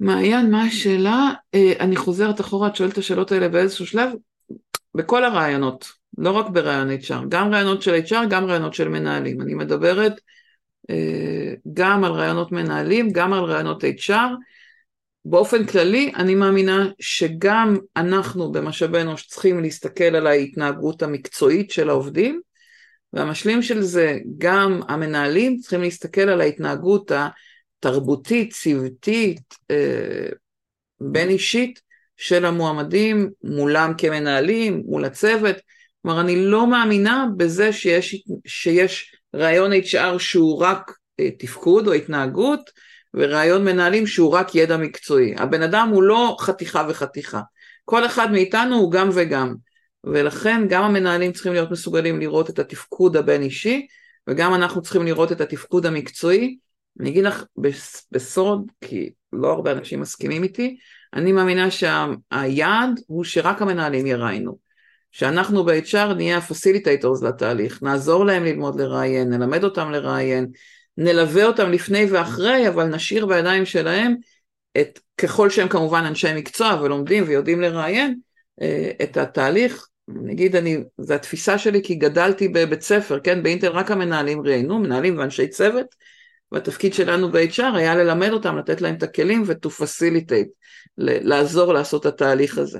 [0.00, 1.30] מעיין, מה השאלה?
[1.54, 4.10] אה, אני חוזרת אחורה, את שואלת את השאלות האלה באיזשהו שלב?
[4.94, 9.40] בכל הרעיונות, לא רק ברעיון HR, גם רעיונות של HR, גם רעיונות של מנהלים.
[9.40, 10.12] אני מדברת
[10.90, 14.30] אה, גם על רעיונות מנהלים, גם על רעיונות HR,
[15.24, 22.40] באופן כללי, אני מאמינה שגם אנחנו במשאבי אנוש צריכים להסתכל על ההתנהגות המקצועית של העובדים,
[23.12, 30.28] והמשלים של זה, גם המנהלים צריכים להסתכל על ההתנהגות התרבותית, צוותית, אה,
[31.00, 31.80] בין אישית
[32.16, 35.56] של המועמדים מולם כמנהלים, מול הצוות.
[36.02, 42.70] כלומר, אני לא מאמינה בזה שיש, שיש רעיון HR שהוא רק אה, תפקוד או התנהגות,
[43.14, 45.34] ורעיון מנהלים שהוא רק ידע מקצועי.
[45.36, 47.40] הבן אדם הוא לא חתיכה וחתיכה.
[47.84, 49.54] כל אחד מאיתנו הוא גם וגם.
[50.04, 53.86] ולכן גם המנהלים צריכים להיות מסוגלים לראות את התפקוד הבין אישי,
[54.28, 56.58] וגם אנחנו צריכים לראות את התפקוד המקצועי.
[57.00, 57.44] אני אגיד לך
[58.10, 60.76] בסוד, כי לא הרבה אנשים מסכימים איתי,
[61.14, 64.58] אני מאמינה שהיעד הוא שרק המנהלים יראיינו.
[65.12, 70.46] שאנחנו ב-HR נהיה ה facilitators לתהליך, נעזור להם ללמוד לראיין, נלמד אותם לראיין,
[70.98, 74.14] נלווה אותם לפני ואחרי, אבל נשאיר בידיים שלהם
[74.80, 78.18] את, ככל שהם כמובן אנשי מקצוע ולומדים ויודעים לראיין,
[78.62, 79.88] אה, את התהליך.
[80.08, 85.18] נגיד, אני, זו התפיסה שלי כי גדלתי בבית ספר, כן, באינטל רק המנהלים ראיינו, מנהלים
[85.18, 85.86] ואנשי צוות,
[86.52, 90.48] והתפקיד שלנו ב-HR היה ללמד אותם, לתת להם את הכלים ו-to facilitate,
[90.98, 92.78] לעזור לעשות את התהליך הזה.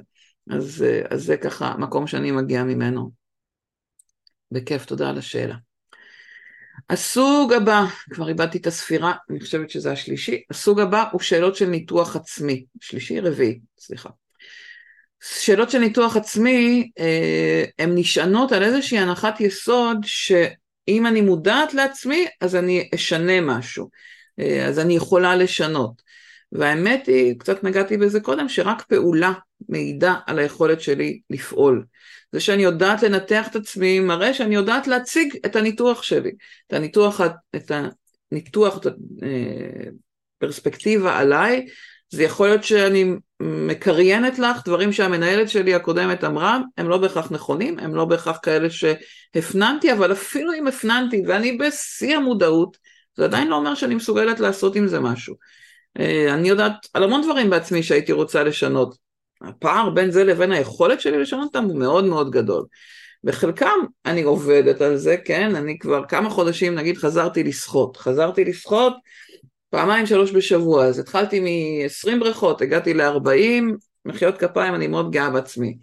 [0.50, 3.10] אז, אה, אז זה ככה המקום שאני מגיעה ממנו.
[4.50, 5.63] בכיף, תודה על השאלה.
[6.90, 11.66] הסוג הבא, כבר איבדתי את הספירה, אני חושבת שזה השלישי, הסוג הבא הוא שאלות של
[11.66, 14.08] ניתוח עצמי, שלישי, רביעי, סליחה.
[15.22, 22.26] שאלות של ניתוח עצמי, אה, הן נשענות על איזושהי הנחת יסוד שאם אני מודעת לעצמי,
[22.40, 23.88] אז אני אשנה משהו,
[24.40, 26.02] אה, אז אני יכולה לשנות.
[26.52, 29.32] והאמת היא, קצת נגעתי בזה קודם, שרק פעולה
[29.68, 31.84] מעידה על היכולת שלי לפעול.
[32.34, 36.30] זה שאני יודעת לנתח את עצמי מראה שאני יודעת להציג את הניתוח שלי,
[36.66, 37.20] את הניתוח,
[37.56, 37.72] את
[38.32, 38.86] הניתוח, את
[40.38, 41.66] הפרספקטיבה עליי,
[42.10, 47.78] זה יכול להיות שאני מקריינת לך דברים שהמנהלת שלי הקודמת אמרה, הם לא בהכרח נכונים,
[47.78, 52.76] הם לא בהכרח כאלה שהפנמתי, אבל אפילו אם הפנמתי ואני בשיא המודעות,
[53.16, 55.34] זה עדיין לא אומר שאני מסוגלת לעשות עם זה משהו.
[56.00, 59.04] אה, אני יודעת על המון דברים בעצמי שהייתי רוצה לשנות.
[59.42, 62.64] הפער בין זה לבין היכולת שלי לשנות אותם הוא מאוד מאוד גדול.
[63.24, 68.92] וחלקם אני עובדת על זה, כן, אני כבר כמה חודשים נגיד חזרתי לשחות, חזרתי לשחות
[69.70, 73.62] פעמיים שלוש בשבוע, אז התחלתי מ-20 בריכות, הגעתי ל-40,
[74.04, 75.76] מחיאות כפיים, אני מאוד גאה בעצמי.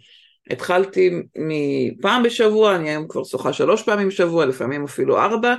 [0.50, 5.54] התחלתי מפעם בשבוע, אני היום כבר שוחה שלוש פעמים בשבוע, לפעמים אפילו ארבע,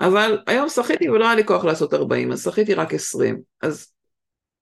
[0.00, 3.40] אבל היום שחיתי ולא היה לי כוח לעשות 40, אז שחיתי רק 20.
[3.62, 3.86] אז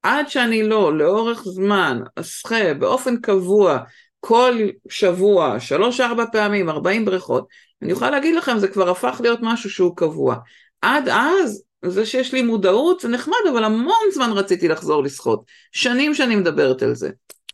[0.05, 3.79] עד שאני לא, לאורך זמן, אשחה באופן קבוע,
[4.21, 7.49] כל שבוע, שלוש-ארבע פעמים, 40 בריכות,
[7.83, 10.37] אני יכולה להגיד לכם, זה כבר הפך להיות משהו שהוא קבוע.
[10.83, 15.43] עד אז, זה שיש לי מודעות זה נחמד, אבל המון זמן רציתי לחזור לשחות.
[15.73, 17.11] שנים שאני מדברת על זה.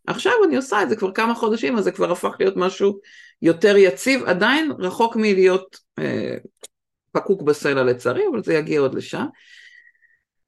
[0.06, 2.98] עכשיו אני עושה את זה כבר כמה חודשים, אז זה כבר הפך להיות משהו
[3.42, 6.36] יותר יציב, עדיין רחוק מלהיות אה,
[7.12, 9.24] פקוק בסלע לצערי, אבל זה יגיע עוד לשם.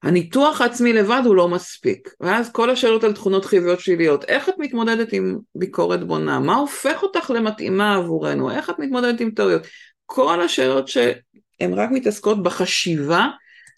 [0.03, 4.55] הניתוח העצמי לבד הוא לא מספיק, ואז כל השאלות על תכונות חיוביות שליליות, איך את
[4.59, 9.67] מתמודדת עם ביקורת בונה, מה הופך אותך למתאימה עבורנו, איך את מתמודדת עם טעויות,
[10.07, 13.27] כל השאלות שהן רק מתעסקות בחשיבה,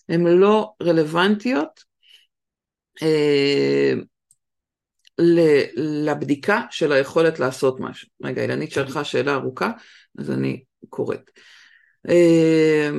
[0.09, 1.85] הן לא רלוונטיות
[3.03, 3.93] אה,
[5.77, 8.09] לבדיקה של היכולת לעשות משהו.
[8.23, 9.71] רגע, אילנית שלחה שאלה ארוכה,
[10.19, 11.31] אז אני קוראת.
[12.09, 12.91] אה,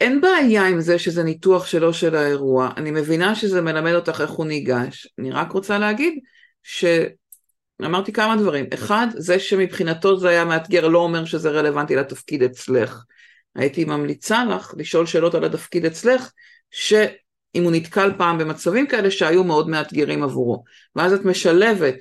[0.00, 4.30] אין בעיה עם זה שזה ניתוח שלו של האירוע, אני מבינה שזה מלמד אותך איך
[4.30, 6.18] הוא ניגש, אני רק רוצה להגיד
[6.62, 13.04] שאמרתי כמה דברים, אחד, זה שמבחינתו זה היה מאתגר לא אומר שזה רלוונטי לתפקיד אצלך,
[13.54, 16.30] הייתי ממליצה לך לשאול שאלות על התפקיד אצלך,
[16.70, 20.64] שאם הוא נתקל פעם במצבים כאלה שהיו מאוד מאתגרים עבורו,
[20.96, 21.94] ואז את משלבת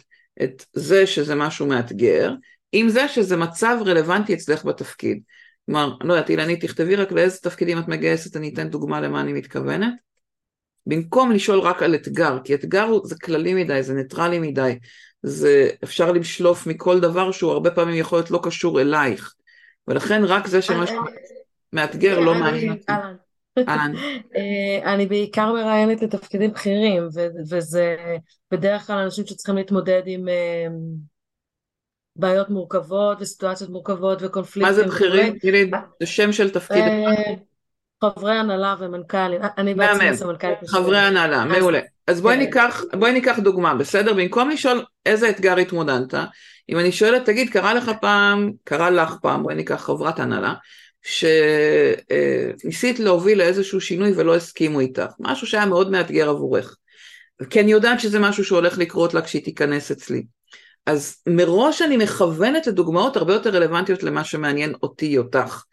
[0.43, 2.33] את זה שזה משהו מאתגר,
[2.71, 5.21] עם זה שזה מצב רלוונטי אצלך בתפקיד.
[5.71, 9.33] כלומר, לא יודעת, אילנית, תכתבי רק לאיזה תפקידים את מגייסת, אני אתן דוגמה למה אני
[9.33, 9.93] מתכוונת.
[10.85, 14.79] במקום לשאול רק על אתגר, כי אתגר זה כללי מדי, זה ניטרלי מדי,
[15.23, 19.33] זה אפשר לשלוף מכל דבר שהוא הרבה פעמים יכול להיות לא קשור אלייך,
[19.87, 21.01] ולכן רק זה שמשהו
[21.73, 22.91] מאתגר לא מעניין אותי.
[23.67, 23.93] אהלן.
[24.35, 27.07] אה, אני בעיקר מראיינת לתפקידים בכירים,
[27.51, 27.95] וזה
[28.51, 30.67] בדרך כלל אנשים שצריכים להתמודד עם אה,
[32.21, 34.63] בעיות מורכבות וסיטואציות מורכבות וקונפליקטים.
[34.63, 35.37] מה זה בכירים?
[35.39, 36.83] תגידי, זה שם של תפקיד.
[36.83, 37.33] אה,
[38.03, 40.57] חברי הנהלה ומנכ"לים, אני בעצמי סמנכ"לית.
[40.67, 41.79] חברי הנהלה, מעולה.
[42.07, 42.39] אז בואי כן.
[42.39, 44.13] ניקח, בואי ניקח דוגמה, בסדר?
[44.13, 46.13] במקום לשאול איזה אתגר התמודדת,
[46.69, 50.53] אם אני שואלת, תגיד, קרה לך פעם, קרה לך פעם, בואי ניקח חברת הנהלה,
[52.61, 56.75] שניסית להוביל לאיזשהו שינוי ולא הסכימו איתך, משהו שהיה מאוד מאתגר עבורך.
[57.49, 60.23] כי אני יודעת שזה משהו שהולך לקרות לה כשהיא תיכנס אצלי.
[60.85, 65.63] אז מראש אני מכוונת לדוגמאות הרבה יותר רלוונטיות למה שמעניין אותי אותך.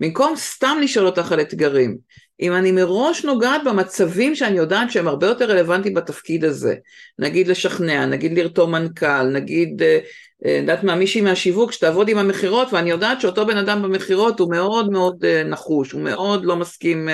[0.00, 1.98] במקום סתם לשאול אותך על אתגרים,
[2.40, 6.74] אם אני מראש נוגעת במצבים שאני יודעת שהם הרבה יותר רלוונטיים בתפקיד הזה,
[7.18, 9.98] נגיד לשכנע, נגיד לרתום מנכ"ל, נגיד, אה,
[10.46, 14.50] אה, יודעת מה, מישהי מהשיווק שתעבוד עם המכירות, ואני יודעת שאותו בן אדם במכירות הוא
[14.50, 17.08] מאוד מאוד אה, נחוש, הוא מאוד לא מסכים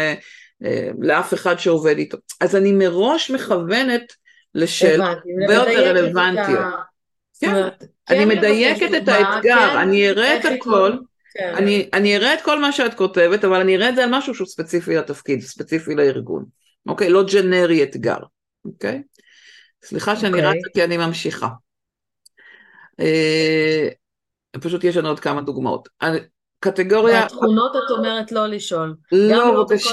[1.01, 2.19] לאף אחד שעובד איתו.
[2.41, 4.13] אז אני מראש מכוונת
[4.55, 6.94] לשאלות הרבה יותר רלוונטיות.
[7.41, 7.55] כן,
[8.11, 10.93] אני כן מדייקת את האתגר, כן, אני אראה את הכל,
[11.35, 11.53] כן.
[11.57, 14.35] אני, אני אראה את כל מה שאת כותבת, אבל אני אראה את זה על משהו
[14.35, 16.45] שהוא ספציפי לתפקיד, ספציפי לארגון,
[16.87, 17.11] אוקיי?
[17.11, 18.19] לא ג'נרי אתגר,
[18.65, 19.03] אוקיי?
[19.85, 20.59] סליחה שאני אוקיי.
[20.59, 21.49] רצה כי אני ממשיכה.
[23.01, 23.89] אה,
[24.61, 25.89] פשוט יש לנו עוד כמה דוגמאות.
[26.61, 27.25] קטגוריה...
[27.25, 28.95] התכונות את אומרת לא לשאול.
[29.13, 29.91] לא, בבקשה,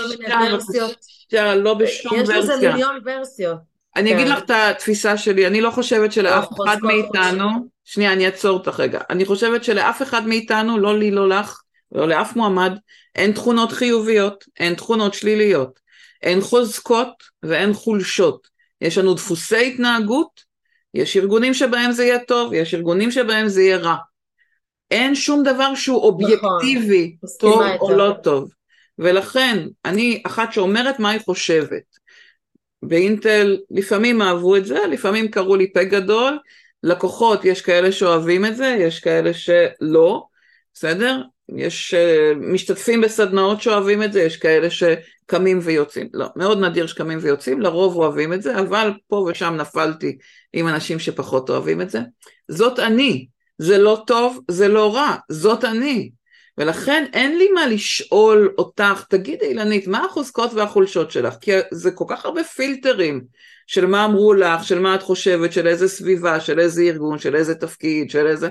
[0.52, 2.38] בבקשה, לא בשום ורסיה.
[2.38, 3.71] יש לזה מיליון ורסיות.
[3.96, 4.16] אני כן.
[4.16, 7.46] אגיד לך את התפיסה שלי, אני לא חושבת שלאף אחד מאיתנו,
[7.86, 11.62] שנייה אני אעצור אותך רגע, אני חושבת שלאף אחד מאיתנו, לא לי, לא לך,
[11.92, 12.78] לא לאף מועמד,
[13.16, 15.80] אין תכונות חיוביות, אין תכונות שליליות,
[16.22, 18.48] אין חוזקות ואין חולשות,
[18.82, 20.52] יש לנו דפוסי התנהגות,
[20.94, 23.96] יש ארגונים שבהם זה יהיה טוב, יש ארגונים שבהם זה יהיה רע.
[24.92, 26.10] אין שום דבר שהוא נכון.
[26.10, 28.52] אובייקטיבי, נכון, טוב או לא טוב.
[29.00, 32.01] ולכן, אני אחת שאומרת מה היא חושבת.
[32.84, 36.40] באינטל לפעמים אהבו את זה, לפעמים קראו לי פה גדול,
[36.84, 40.24] לקוחות יש כאלה שאוהבים את זה, יש כאלה שלא,
[40.74, 41.22] בסדר?
[41.56, 47.20] יש uh, משתתפים בסדנאות שאוהבים את זה, יש כאלה שקמים ויוצאים, לא, מאוד נדיר שקמים
[47.22, 50.18] ויוצאים, לרוב אוהבים את זה, אבל פה ושם נפלתי
[50.54, 52.00] עם אנשים שפחות אוהבים את זה.
[52.48, 53.28] זאת אני,
[53.58, 56.12] זה לא טוב, זה לא רע, זאת אני.
[56.62, 61.36] ולכן אין לי מה לשאול אותך, תגידי אילנית, מה החוזקות והחולשות שלך?
[61.42, 63.22] כי זה כל כך הרבה פילטרים
[63.68, 67.36] של מה אמרו לך, של מה את חושבת, של איזה סביבה, של איזה ארגון, של
[67.36, 68.50] איזה תפקיד, של איזה...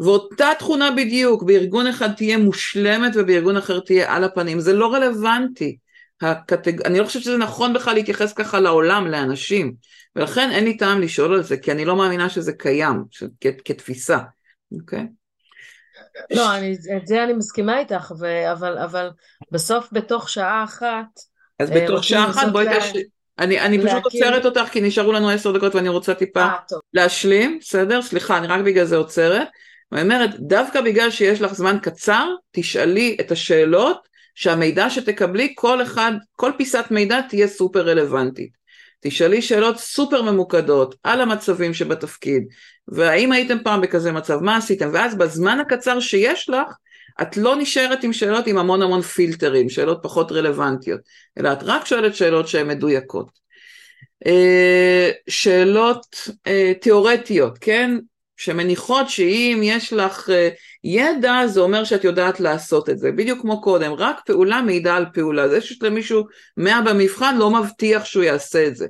[0.00, 5.76] ואותה תכונה בדיוק, בארגון אחד תהיה מושלמת ובארגון אחר תהיה על הפנים, זה לא רלוונטי.
[6.20, 6.82] הקטג...
[6.82, 9.74] אני לא חושבת שזה נכון בכלל להתייחס ככה לעולם, לאנשים,
[10.16, 13.24] ולכן אין לי טעם לשאול על זה, כי אני לא מאמינה שזה קיים, ש...
[13.40, 13.46] כ...
[13.64, 14.18] כתפיסה,
[14.72, 15.06] אוקיי?
[16.30, 18.52] לא, אני, את זה אני מסכימה איתך, ו...
[18.52, 19.10] אבל, אבל
[19.50, 21.06] בסוף בתוך שעה אחת...
[21.58, 22.80] אז בתוך שעה אחת בואי לה...
[22.80, 22.92] תש...
[23.38, 23.90] אני, אני להקים...
[23.90, 28.02] פשוט עוצרת אותך כי נשארו לנו עשר דקות ואני רוצה טיפה 아, להשלים, בסדר?
[28.02, 29.48] סליחה, אני רק בגלל זה עוצרת.
[29.92, 36.12] אני אומרת, דווקא בגלל שיש לך זמן קצר, תשאלי את השאלות שהמידע שתקבלי, כל אחד,
[36.36, 38.61] כל פיסת מידע תהיה סופר רלוונטית.
[39.02, 42.44] תשאלי שאלות סופר ממוקדות על המצבים שבתפקיד,
[42.88, 46.76] והאם הייתם פעם בכזה מצב, מה עשיתם, ואז בזמן הקצר שיש לך,
[47.22, 51.00] את לא נשארת עם שאלות עם המון המון פילטרים, שאלות פחות רלוונטיות,
[51.38, 53.42] אלא את רק שואלת שאלות שהן מדויקות.
[54.26, 57.98] אה, שאלות אה, תיאורטיות, כן?
[58.42, 60.48] שמניחות שאם יש לך אה,
[60.84, 65.06] ידע זה אומר שאת יודעת לעשות את זה, בדיוק כמו קודם, רק פעולה מעידה על
[65.14, 66.24] פעולה, זה שיש למישהו
[66.56, 68.86] מאה במבחן לא מבטיח שהוא יעשה את זה.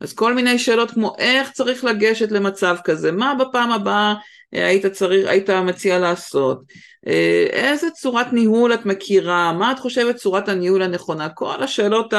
[0.00, 4.14] אז כל מיני שאלות כמו איך צריך לגשת למצב כזה, מה בפעם הבאה
[4.54, 6.62] אה, היית, צריך, היית מציע לעשות,
[7.06, 12.14] אה, איזה צורת ניהול את מכירה, מה את חושבת צורת הניהול הנכונה, כל השאלות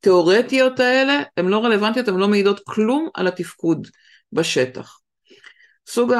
[0.00, 3.88] התיאורטיות האלה הן לא רלוונטיות, הן לא מעידות כלום על התפקוד
[4.32, 5.05] בשטח.
[5.88, 6.12] סוג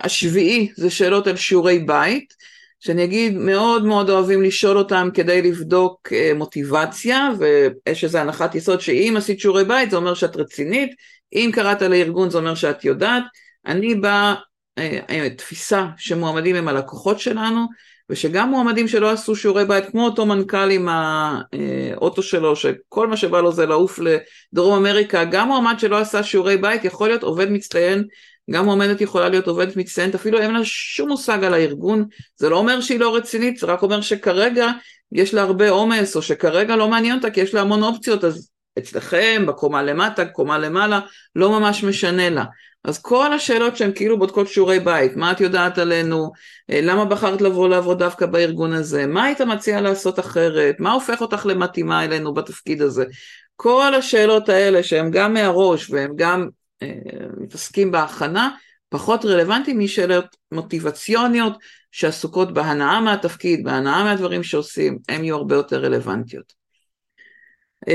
[0.00, 2.34] השביעי זה שאלות על שיעורי בית,
[2.80, 8.80] שאני אגיד מאוד מאוד אוהבים לשאול אותם כדי לבדוק אה, מוטיבציה, ויש איזו הנחת יסוד
[8.80, 10.90] שאם עשית שיעורי בית זה אומר שאת רצינית,
[11.32, 13.22] אם קראת לארגון זה אומר שאת יודעת,
[13.66, 14.34] אני באה
[14.78, 17.66] אה, אה, תפיסה שמועמדים הם הלקוחות שלנו,
[18.10, 23.40] ושגם מועמדים שלא עשו שיעורי בית, כמו אותו מנכ"ל עם האוטו שלו, שכל מה שבא
[23.40, 28.04] לו זה לעוף לדרום אמריקה, גם מועמד שלא עשה שיעורי בית יכול להיות עובד מצטיין
[28.50, 32.04] גם מועמדת יכולה להיות עובדת מצטיינת, אפילו אין לה שום מושג על הארגון,
[32.36, 34.66] זה לא אומר שהיא לא רצינית, זה רק אומר שכרגע
[35.12, 38.50] יש לה הרבה עומס, או שכרגע לא מעניין אותה כי יש לה המון אופציות, אז
[38.78, 41.00] אצלכם, בקומה למטה, קומה למעלה,
[41.36, 42.44] לא ממש משנה לה.
[42.84, 46.30] אז כל השאלות שהן כאילו בודקות שיעורי בית, מה את יודעת עלינו,
[46.70, 51.20] אה, למה בחרת לבוא לעבוד דווקא בארגון הזה, מה היית מציע לעשות אחרת, מה הופך
[51.20, 53.04] אותך למתאימה אלינו בתפקיד הזה,
[53.56, 56.48] כל השאלות האלה שהן גם מהראש והן גם
[57.40, 58.50] מתעסקים בהכנה,
[58.88, 61.58] פחות רלוונטי משאלות מוטיבציוניות
[61.92, 66.58] שעסוקות בהנאה מהתפקיד, בהנאה מהדברים שעושים, הן יהיו הרבה יותר רלוונטיות.
[67.86, 67.90] Uh,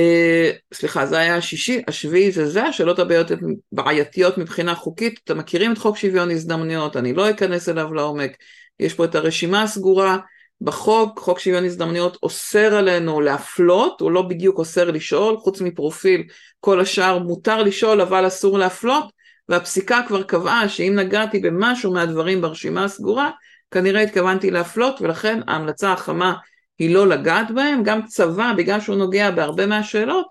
[0.73, 5.97] סליחה, זה היה השישי, השביעי זה זה, השאלות הבעייתיות מבחינה חוקית, אתם מכירים את חוק
[5.97, 8.31] שוויון הזדמנויות, אני לא אכנס אליו לעומק,
[8.79, 10.17] יש פה את הרשימה הסגורה,
[10.61, 16.23] בחוק, חוק שוויון הזדמנויות אוסר עלינו להפלות, הוא לא בדיוק אוסר לשאול, חוץ מפרופיל,
[16.59, 19.11] כל השאר מותר לשאול אבל אסור להפלות,
[19.49, 23.31] והפסיקה כבר קבעה שאם נגעתי במשהו מהדברים ברשימה הסגורה,
[23.71, 26.33] כנראה התכוונתי להפלות, ולכן ההמלצה החמה
[26.79, 30.25] היא לא לגעת בהם, גם צבא, בגלל שהוא נוגע בהרבה מהשאלות,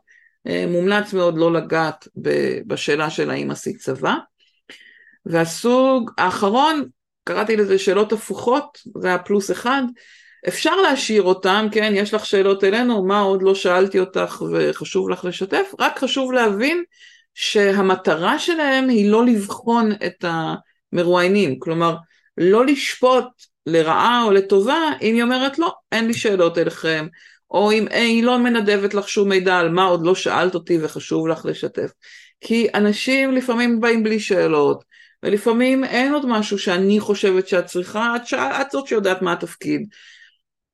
[0.47, 2.09] אה, מומלץ מאוד לא לגעת
[2.67, 4.15] בשאלה של האם עשית צבא.
[5.27, 6.85] והסוג האחרון,
[7.25, 9.83] קראתי לזה שאלות הפוכות, זה היה פלוס אחד,
[10.49, 15.25] אפשר להשאיר אותם, כן, יש לך שאלות אלינו, מה עוד לא שאלתי אותך וחשוב לך
[15.25, 16.85] לשתף, רק חשוב להבין
[17.35, 20.25] שהמטרה שלהם היא לא לבחון את
[20.93, 21.97] המרואיינים, כלומר,
[22.39, 23.25] לא לשפוט
[23.67, 27.07] לרעה או לטובה אם היא אומרת לא, אין לי שאלות אליכם,
[27.51, 31.29] או אם היא לא מנדבת לך שום מידע על מה עוד לא שאלת אותי וחשוב
[31.29, 31.91] לך לשתף.
[32.41, 34.85] כי אנשים לפעמים באים בלי שאלות,
[35.23, 39.87] ולפעמים אין עוד משהו שאני חושבת שאת צריכה, את, את זאת שיודעת מה התפקיד.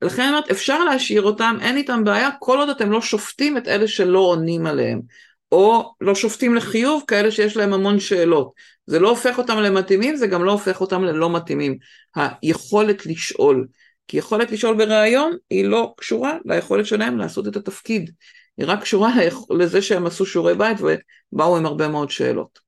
[0.03, 3.89] לכן אומרת, אפשר להשאיר אותם, אין איתם בעיה, כל עוד אתם לא שופטים את אלה
[3.89, 5.01] שלא עונים עליהם,
[5.53, 8.53] או לא שופטים לחיוב כאלה שיש להם המון שאלות.
[8.87, 11.79] זה לא הופך אותם למתאימים, זה גם לא הופך אותם ללא מתאימים.
[12.17, 13.67] היכולת לשאול,
[14.09, 18.11] כי יכולת לשאול בריאיון היא לא קשורה ליכולת שלהם לעשות את התפקיד,
[18.59, 19.13] היא רק קשורה
[19.51, 22.68] לזה שהם עשו שיעורי בית ובאו עם הרבה מאוד שאלות.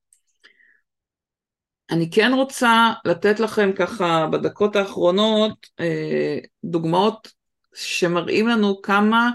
[1.90, 7.28] אני כן רוצה לתת לכם ככה בדקות האחרונות אה, דוגמאות
[7.74, 9.30] שמראים לנו כמה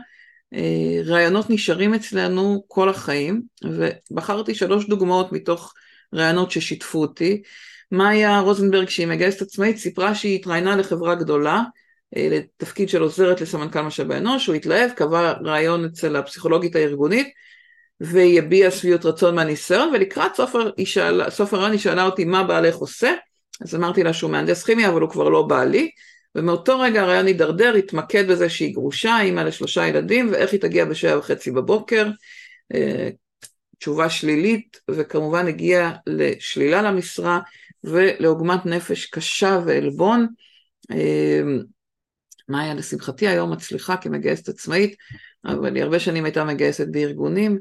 [0.54, 5.74] אה, רעיונות נשארים אצלנו כל החיים, ובחרתי שלוש דוגמאות מתוך
[6.14, 7.42] רעיונות ששיתפו אותי.
[7.92, 11.64] מאיה רוזנברג, שהיא מגייסת עצמאית, סיפרה שהיא התראיינה לחברה גדולה,
[12.18, 17.28] אה, לתפקיד של עוזרת לסמנכ"ל משאבי אנוש, הוא התלהב, קבע רעיון אצל הפסיכולוגית הארגונית,
[18.00, 20.36] והיא הביעה שביעות רצון מהניסיון, ולקראת
[21.30, 23.14] סוף, הרעיון היא שאלה אותי מה בעלך עושה,
[23.62, 25.92] אז אמרתי לה שהוא מהנדס כימיה, אבל הוא כבר לא בעלי,
[26.36, 31.18] ומאותו רגע הרעיון הידרדר, התמקד בזה שהיא גרושה, אימא לשלושה ילדים, ואיך היא תגיע בשבע
[31.18, 32.08] וחצי בבוקר,
[32.74, 33.10] אה,
[33.80, 37.40] תשובה שלילית, וכמובן הגיעה לשלילה למשרה
[37.84, 40.28] ולעוגמת נפש קשה ועלבון.
[40.92, 41.42] אה,
[42.50, 44.96] מאיה לשמחתי היום מצליחה כמגייסת עצמאית,
[45.46, 47.60] אבל היא הרבה שנים הייתה מגייסת בארגונים,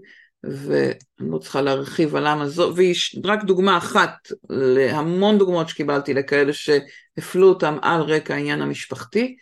[0.51, 6.53] ואני לא צריכה להרחיב על למה זו, והיא רק דוגמה אחת להמון דוגמאות שקיבלתי לכאלה
[6.53, 9.36] שהפלו אותם על רקע העניין המשפחתי.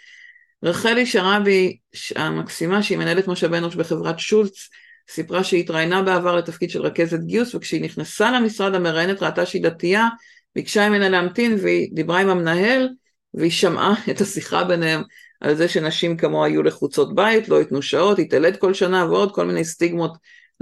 [0.62, 1.76] רחלי שרבי
[2.16, 4.68] המקסימה, שהיא מנהלת משאבי אנוש בחברת שולץ,
[5.10, 10.08] סיפרה שהיא התראיינה בעבר לתפקיד של רכזת גיוס, וכשהיא נכנסה למשרד המראיינת ראתה שהיא דתייה,
[10.54, 12.88] ביקשה ממנה להמתין והיא דיברה עם המנהל,
[13.34, 15.02] והיא שמעה את השיחה ביניהם
[15.40, 19.34] על זה שנשים כמו היו לחוצות בית, לא ייתנו שעות, היא תלד כל שנה ועוד
[19.34, 20.12] כל מיני סטיגמות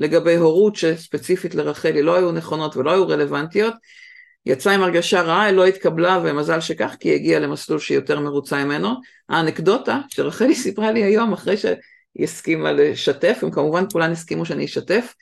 [0.01, 3.75] לגבי הורות שספציפית לרחלי לא היו נכונות ולא היו רלוונטיות.
[4.47, 8.65] יצאה עם הרגשה רעה, לא התקבלה ומזל שכך כי היא הגיעה למסלול שהיא יותר מרוצה
[8.65, 8.89] ממנו.
[9.29, 11.75] האנקדוטה שרחלי סיפרה לי היום אחרי שהיא
[12.19, 15.15] הסכימה לשתף, הם כמובן כולן הסכימו שאני אשתף,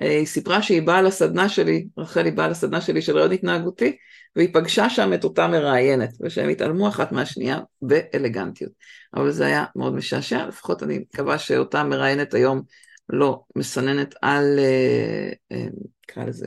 [0.00, 3.96] היא סיפרה שהיא באה לסדנה שלי, רחלי באה לסדנה שלי של רעיון התנהגותי,
[4.36, 8.72] והיא פגשה שם את אותה מראיינת, ושהם התעלמו אחת מהשנייה באלגנטיות.
[9.14, 12.62] אבל זה היה מאוד משעשע, לפחות אני מקווה שאותה מראיינת היום
[13.08, 15.66] לא מסננת על, אה, אה,
[16.04, 16.46] נקרא לזה,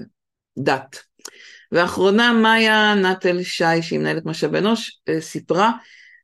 [0.57, 1.03] דת.
[1.71, 5.71] ואחרונה, מאיה נטל שי, שהיא מנהלת משאב אנוש, סיפרה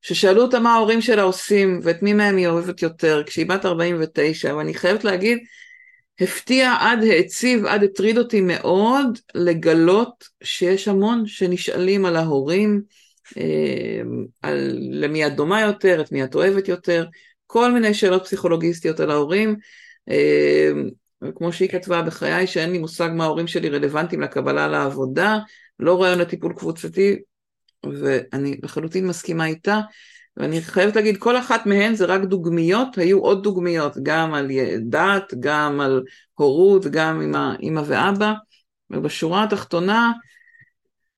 [0.02, 4.56] ששאלו אותה מה ההורים שלה עושים ואת מי מהם היא אוהבת יותר, כשהיא בת 49,
[4.56, 5.38] ואני חייבת להגיד,
[6.20, 12.82] הפתיע עד העציב, עד הטריד אותי מאוד לגלות שיש המון שנשאלים על ההורים,
[13.38, 14.02] אה,
[14.42, 17.06] על למי את דומה יותר, את מי את אוהבת יותר,
[17.48, 19.56] כל מיני שאלות פסיכולוגיסטיות על ההורים.
[20.10, 20.72] אה,
[21.36, 25.38] כמו שהיא כתבה בחיי שאין לי מושג מה ההורים שלי רלוונטיים לקבלה לעבודה,
[25.80, 27.16] לא רעיון לטיפול קבוצתי,
[28.02, 29.80] ואני לחלוטין מסכימה איתה.
[30.38, 35.34] ואני חייבת להגיד, כל אחת מהן זה רק דוגמיות, היו עוד דוגמיות, גם על דת,
[35.40, 36.04] גם על
[36.34, 38.34] הורות, גם עם האמא ואבא,
[38.90, 40.12] ובשורה התחתונה,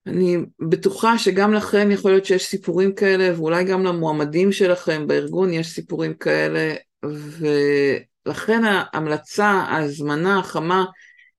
[0.07, 0.37] אני
[0.69, 6.13] בטוחה שגם לכם יכול להיות שיש סיפורים כאלה, ואולי גם למועמדים שלכם בארגון יש סיפורים
[6.13, 6.73] כאלה,
[8.29, 10.85] ולכן ההמלצה, ההזמנה החמה,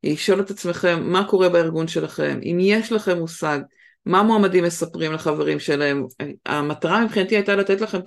[0.03, 3.59] היא לשאול את עצמכם מה קורה בארגון שלכם, אם יש לכם מושג
[4.07, 6.07] מה מועמדים מספרים לחברים שלהם.
[6.47, 7.99] המטרה מבחינתי הייתה לתת לכם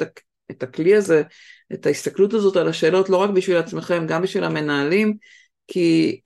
[0.51, 1.23] את הכלי הזה,
[1.73, 5.13] את ההסתכלות הזאת על השאלות, לא רק בשביל עצמכם, גם בשביל המנהלים,
[5.67, 6.19] כי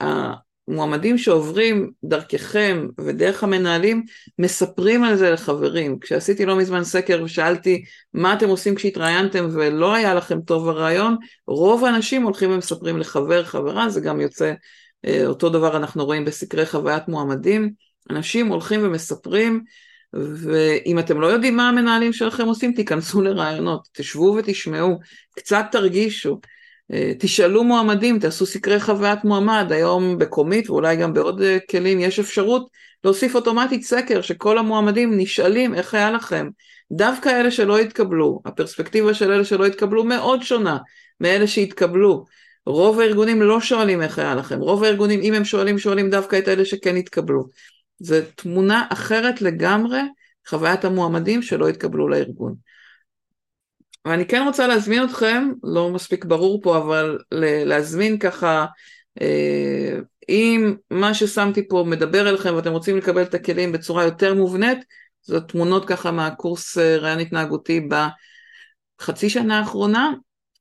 [0.68, 4.04] המועמדים שעוברים דרככם ודרך המנהלים,
[4.40, 6.00] מספרים על זה לחברים.
[6.00, 11.86] כשעשיתי לא מזמן סקר ושאלתי מה אתם עושים כשהתראיינתם ולא היה לכם טוב הרעיון, רוב
[11.86, 14.54] האנשים הולכים ומספרים לחבר, חברה, זה גם יוצא,
[15.06, 17.72] אה, אותו דבר אנחנו רואים בסקרי חוויית מועמדים.
[18.10, 19.64] אנשים הולכים ומספרים,
[20.14, 25.00] ואם אתם לא יודעים מה המנהלים שלכם עושים, תיכנסו לרעיונות, תשבו ותשמעו,
[25.36, 26.40] קצת תרגישו,
[27.20, 32.70] תשאלו מועמדים, תעשו סקרי חוויית מועמד, היום בקומית ואולי גם בעוד אה, כלים יש אפשרות
[33.04, 36.48] להוסיף אוטומטית סקר שכל המועמדים נשאלים איך היה לכם.
[36.92, 40.78] דווקא אלה שלא התקבלו, הפרספקטיבה של אלה שלא התקבלו מאוד שונה
[41.22, 42.26] מאלה שהתקבלו.
[42.66, 46.48] רוב הארגונים לא שואלים איך היה לכם, רוב הארגונים אם הם שואלים, שואלים דווקא את
[46.48, 47.46] אלה שכן התקבלו.
[48.00, 50.00] זה תמונה אחרת לגמרי,
[50.48, 52.56] חוויית המועמדים שלא התקבלו לארגון.
[54.08, 57.18] ואני כן רוצה להזמין אתכם, לא מספיק ברור פה, אבל
[57.66, 58.66] להזמין ככה,
[59.22, 60.00] אה,
[60.30, 64.78] אם מה ששמתי פה מדבר אליכם ואתם רוצים לקבל את הכלים בצורה יותר מובנית,
[65.22, 67.88] זה תמונות ככה מהקורס אה, רעיון התנהגותי
[69.00, 70.12] בחצי שנה האחרונה.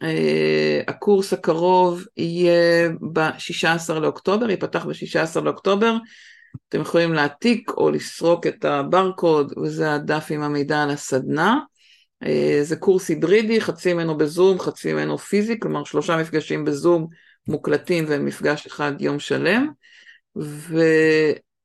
[0.02, 5.96] Uh, הקורס הקרוב יהיה ב-16 לאוקטובר, ייפתח ב-16 לאוקטובר,
[6.68, 11.58] אתם יכולים להעתיק או לסרוק את הברקוד, וזה הדף עם המידע על הסדנה.
[12.22, 17.06] אה, זה קורס היברידי, חצי ממנו בזום, חצי ממנו פיזי, כלומר שלושה מפגשים בזום
[17.48, 19.68] מוקלטים ומפגש אחד יום שלם.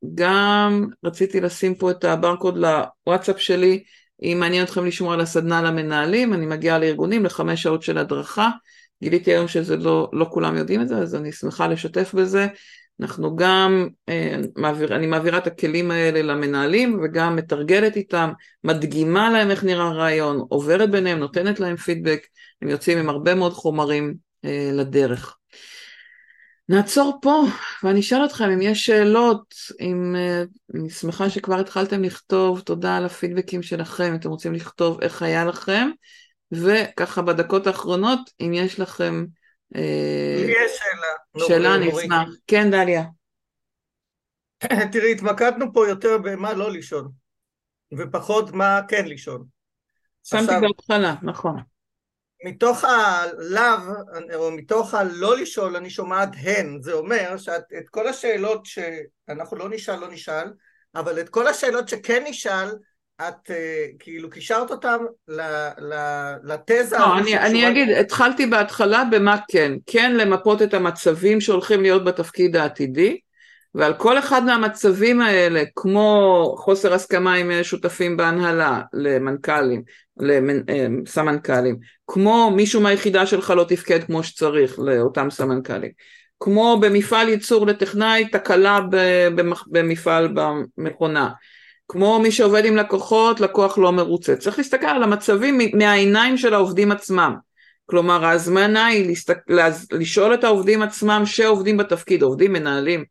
[0.04, 3.84] וגם רציתי לשים פה את הברקוד לוואטסאפ שלי,
[4.22, 8.49] אם מעניין אתכם לשמוע על הסדנה למנהלים, אני מגיעה לארגונים לחמש שעות של הדרכה.
[9.04, 12.47] גיליתי היום שזה לא, לא כולם יודעים את זה, אז אני שמחה לשתף בזה.
[13.00, 14.36] אנחנו גם, אה,
[14.92, 18.32] אני מעבירה את הכלים האלה למנהלים וגם מתרגלת איתם,
[18.64, 22.28] מדגימה להם איך נראה הרעיון, עוברת ביניהם, נותנת להם פידבק,
[22.62, 24.16] הם יוצאים עם הרבה מאוד חומרים
[24.46, 25.38] אה, לדרך.
[26.70, 27.44] נעצור פה
[27.84, 30.44] ואני אשאל אתכם אם יש שאלות, אם, אה,
[30.76, 35.46] אני שמחה שכבר התחלתם לכתוב, תודה על הפידבקים שלכם, אם אתם רוצים לכתוב איך היה
[35.46, 35.89] לכם,
[36.52, 39.26] וככה בדקות האחרונות, אם יש לכם
[39.76, 41.47] לי יש שאלה.
[41.47, 42.30] שאלה, אני אשמח.
[42.47, 43.03] כן, דליה.
[44.91, 47.11] תראי, התמקדנו פה יותר במה לא לישון,
[47.97, 49.45] ופחות מה כן לישון.
[50.24, 51.59] שמתי בהתחלה, נכון.
[52.45, 53.93] מתוך הלאו,
[54.36, 56.82] או מתוך הלא לשאול, אני שומעת הן.
[56.82, 60.53] זה אומר שאת את כל השאלות שאנחנו לא נשאל, לא נשאל,
[60.95, 62.69] אבל את כל השאלות שכן נשאל,
[63.28, 63.51] את
[63.99, 64.97] כאילו קישרת אותם
[66.43, 66.97] לתזה.
[66.97, 69.74] לא, אני, אני אגיד, התחלתי בהתחלה במה כן.
[69.86, 73.17] כן למפות את המצבים שהולכים להיות בתפקיד העתידי,
[73.76, 79.84] ועל כל אחד מהמצבים האלה, כמו חוסר הסכמה עם שותפים בהנהלה, למנכ"לים,
[80.17, 81.76] לסמנכ"לים,
[82.07, 85.91] כמו מישהו מהיחידה שלך לא תפקד כמו שצריך לאותם סמנכ"לים,
[86.39, 88.80] כמו במפעל ייצור לטכנאי תקלה
[89.67, 90.34] במפעל
[90.78, 91.30] במכונה,
[91.92, 94.36] כמו מי שעובד עם לקוחות, לקוח לא מרוצה.
[94.36, 97.36] צריך להסתכל על המצבים מהעיניים של העובדים עצמם.
[97.86, 99.38] כלומר ההזמנה היא להסתק...
[99.92, 103.04] לשאול את העובדים עצמם שעובדים בתפקיד, עובדים, מנהלים,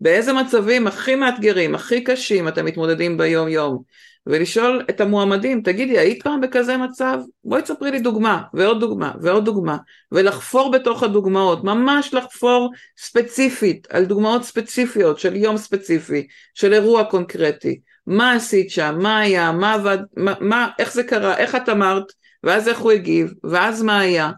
[0.00, 3.82] באיזה מצבים הכי מאתגרים, הכי קשים אתם מתמודדים ביום יום,
[4.26, 7.18] ולשאול את המועמדים, תגידי, היית פעם בכזה מצב?
[7.44, 9.76] בואי תספרי לי דוגמה, ועוד דוגמה, ועוד דוגמה,
[10.12, 17.80] ולחפור בתוך הדוגמאות, ממש לחפור ספציפית, על דוגמאות ספציפיות של יום ספציפי, של אירוע קונקרטי,
[18.06, 22.04] מה עשית שם, מה היה, מה עבד, מה, מה, איך זה קרה, איך את אמרת,
[22.42, 24.30] ואז איך הוא הגיב, ואז מה היה,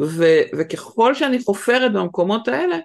[0.00, 0.24] ו,
[0.58, 2.78] וככל שאני חופרת במקומות האלה,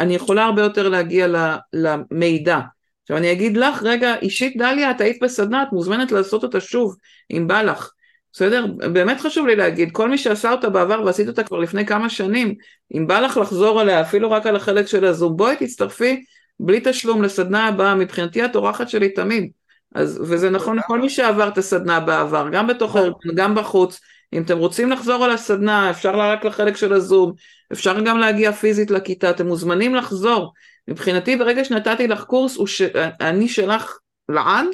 [0.00, 1.26] אני יכולה הרבה יותר להגיע
[1.72, 2.60] למידע.
[3.02, 6.96] עכשיו אני אגיד לך, רגע, אישית דליה, את היית בסדנה, את מוזמנת לעשות אותה שוב,
[7.30, 7.92] אם בא לך.
[8.32, 8.66] בסדר?
[8.92, 12.54] באמת חשוב לי להגיד, כל מי שעשה אותה בעבר ועשית אותה כבר לפני כמה שנים,
[12.94, 16.24] אם בא לך לחזור עליה, אפילו רק על החלק של הזום, בואי תצטרפי
[16.60, 19.50] בלי תשלום לסדנה הבאה, מבחינתי את אורחת שלי תמיד.
[19.94, 24.00] אז, וזה נכון לכל מי שעבר את הסדנה בעבר, גם בתוך הארגון, גם בחוץ.
[24.32, 27.32] אם אתם רוצים לחזור על הסדנה, אפשר רק לחלק של הזום,
[27.72, 30.52] אפשר גם להגיע פיזית לכיתה, אתם מוזמנים לחזור.
[30.88, 32.82] מבחינתי ברגע שנתתי לך קורס, ש...
[33.20, 34.66] אני שלך לעד,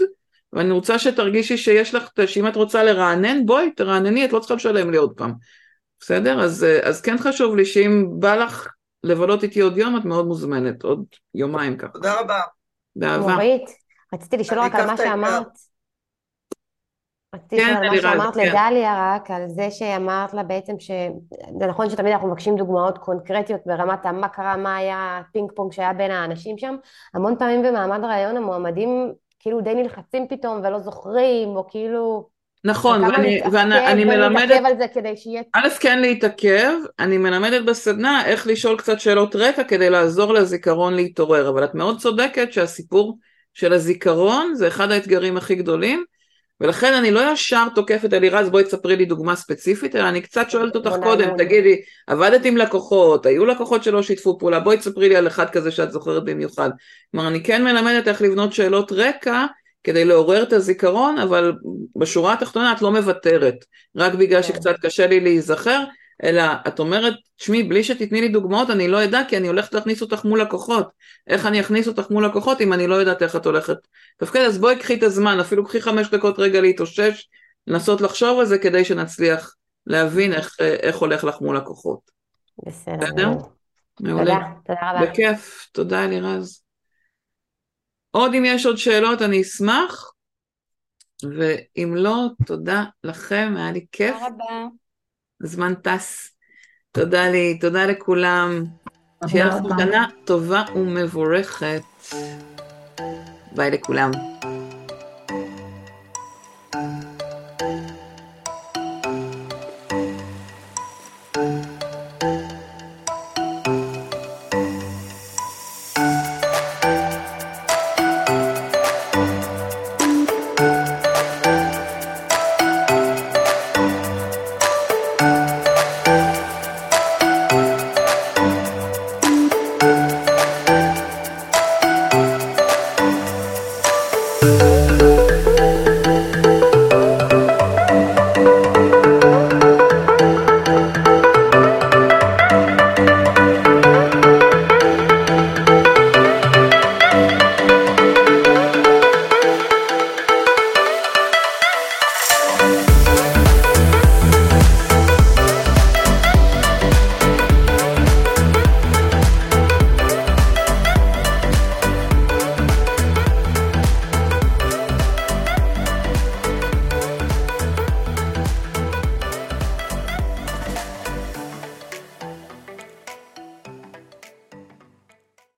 [0.53, 4.91] ואני רוצה שתרגישי שיש לך, שאם את רוצה לרענן, בואי תרענני, את לא צריכה לשלם
[4.91, 5.33] לי עוד פעם.
[6.01, 6.41] בסדר?
[6.41, 8.69] אז, אז כן חשוב לי שאם בא לך
[9.05, 11.05] לבלות איתי עוד יום, את מאוד מוזמנת, עוד
[11.35, 11.93] יומיים ככה.
[11.93, 12.41] תודה רבה.
[12.97, 13.33] באהבה.
[13.33, 13.65] מורית,
[14.15, 15.49] רציתי לשאול רק על מה שאמרת.
[17.35, 18.49] רציתי לשאול על מה שאמרת כן.
[18.49, 20.91] לדליה רק, על זה שאמרת לה בעצם ש...
[21.61, 25.93] זה נכון שתמיד אנחנו מבקשים דוגמאות קונקרטיות ברמת מה קרה, מה היה הפינג פונג שהיה
[25.93, 26.77] בין האנשים שם.
[27.15, 32.29] המון פעמים במעמד הריאיון המועמדים כאילו די נלחצים פתאום ולא זוכרים, או כאילו...
[32.67, 34.61] נכון, ואני, ואני מלמדת...
[34.65, 35.43] על זה כדי שיהיה...
[35.55, 41.49] א', כן להתעכב, אני מלמדת בסדנה איך לשאול קצת שאלות רקע כדי לעזור לזיכרון להתעורר,
[41.49, 43.19] אבל את מאוד צודקת שהסיפור
[43.55, 46.05] של הזיכרון זה אחד האתגרים הכי גדולים,
[46.61, 50.77] ולכן אני לא ישר תוקפת אלירז בואי תספרי לי דוגמה ספציפית, אלא אני קצת שואלת
[50.77, 55.27] אותך קודם, תגידי, עבדת עם לקוחות, היו לקוחות שלא שיתפו פעולה, בואי תספרי לי על
[55.27, 56.71] אחד כזה שאת זוכרת במיוחד.
[57.11, 59.47] כלומר, אני כן מלמדת איך לבנות שאלות רקע
[59.85, 61.53] כדי לעורר את הזיכרון, אבל
[61.97, 63.65] בשורה התחתונה את לא מוותרת,
[63.97, 64.49] רק בגלל כן.
[64.49, 65.85] שקצת קשה לי להיזכר,
[66.23, 70.03] אלא את אומרת, תשמעי, בלי שתתני לי דוגמאות אני לא אדע כי אני הולכת להכניס
[70.03, 70.89] אותך מול לקוחות.
[71.27, 73.77] איך אני אכניס אותך מול לקוחות אם אני לא יודעת איך את הולכת
[74.17, 74.41] תפקד?
[74.41, 77.29] אז בואי קחי את הזמן, אפילו קחי חמש דקות רגע להתאושש,
[77.67, 79.55] לנסות לחשוב על זה כדי שנצליח
[79.87, 82.11] להבין איך, איך הולך לך מול לקוחות.
[82.67, 82.97] בסדר.
[82.97, 83.31] בסדר?
[84.01, 84.35] מעולה.
[84.35, 85.11] תודה, תודה רבה.
[85.11, 86.63] בכיף, תודה אלירז.
[88.11, 90.13] עוד אם יש עוד שאלות אני אשמח,
[91.23, 94.15] ואם לא, תודה לכם, היה לי כיף.
[94.15, 94.67] תודה רבה.
[95.45, 96.31] הזמן טס.
[96.93, 98.65] תודה לי, תודה לכולם.
[99.27, 101.83] שיהיה לך שנה טובה ומבורכת.
[103.53, 104.11] ביי לכולם.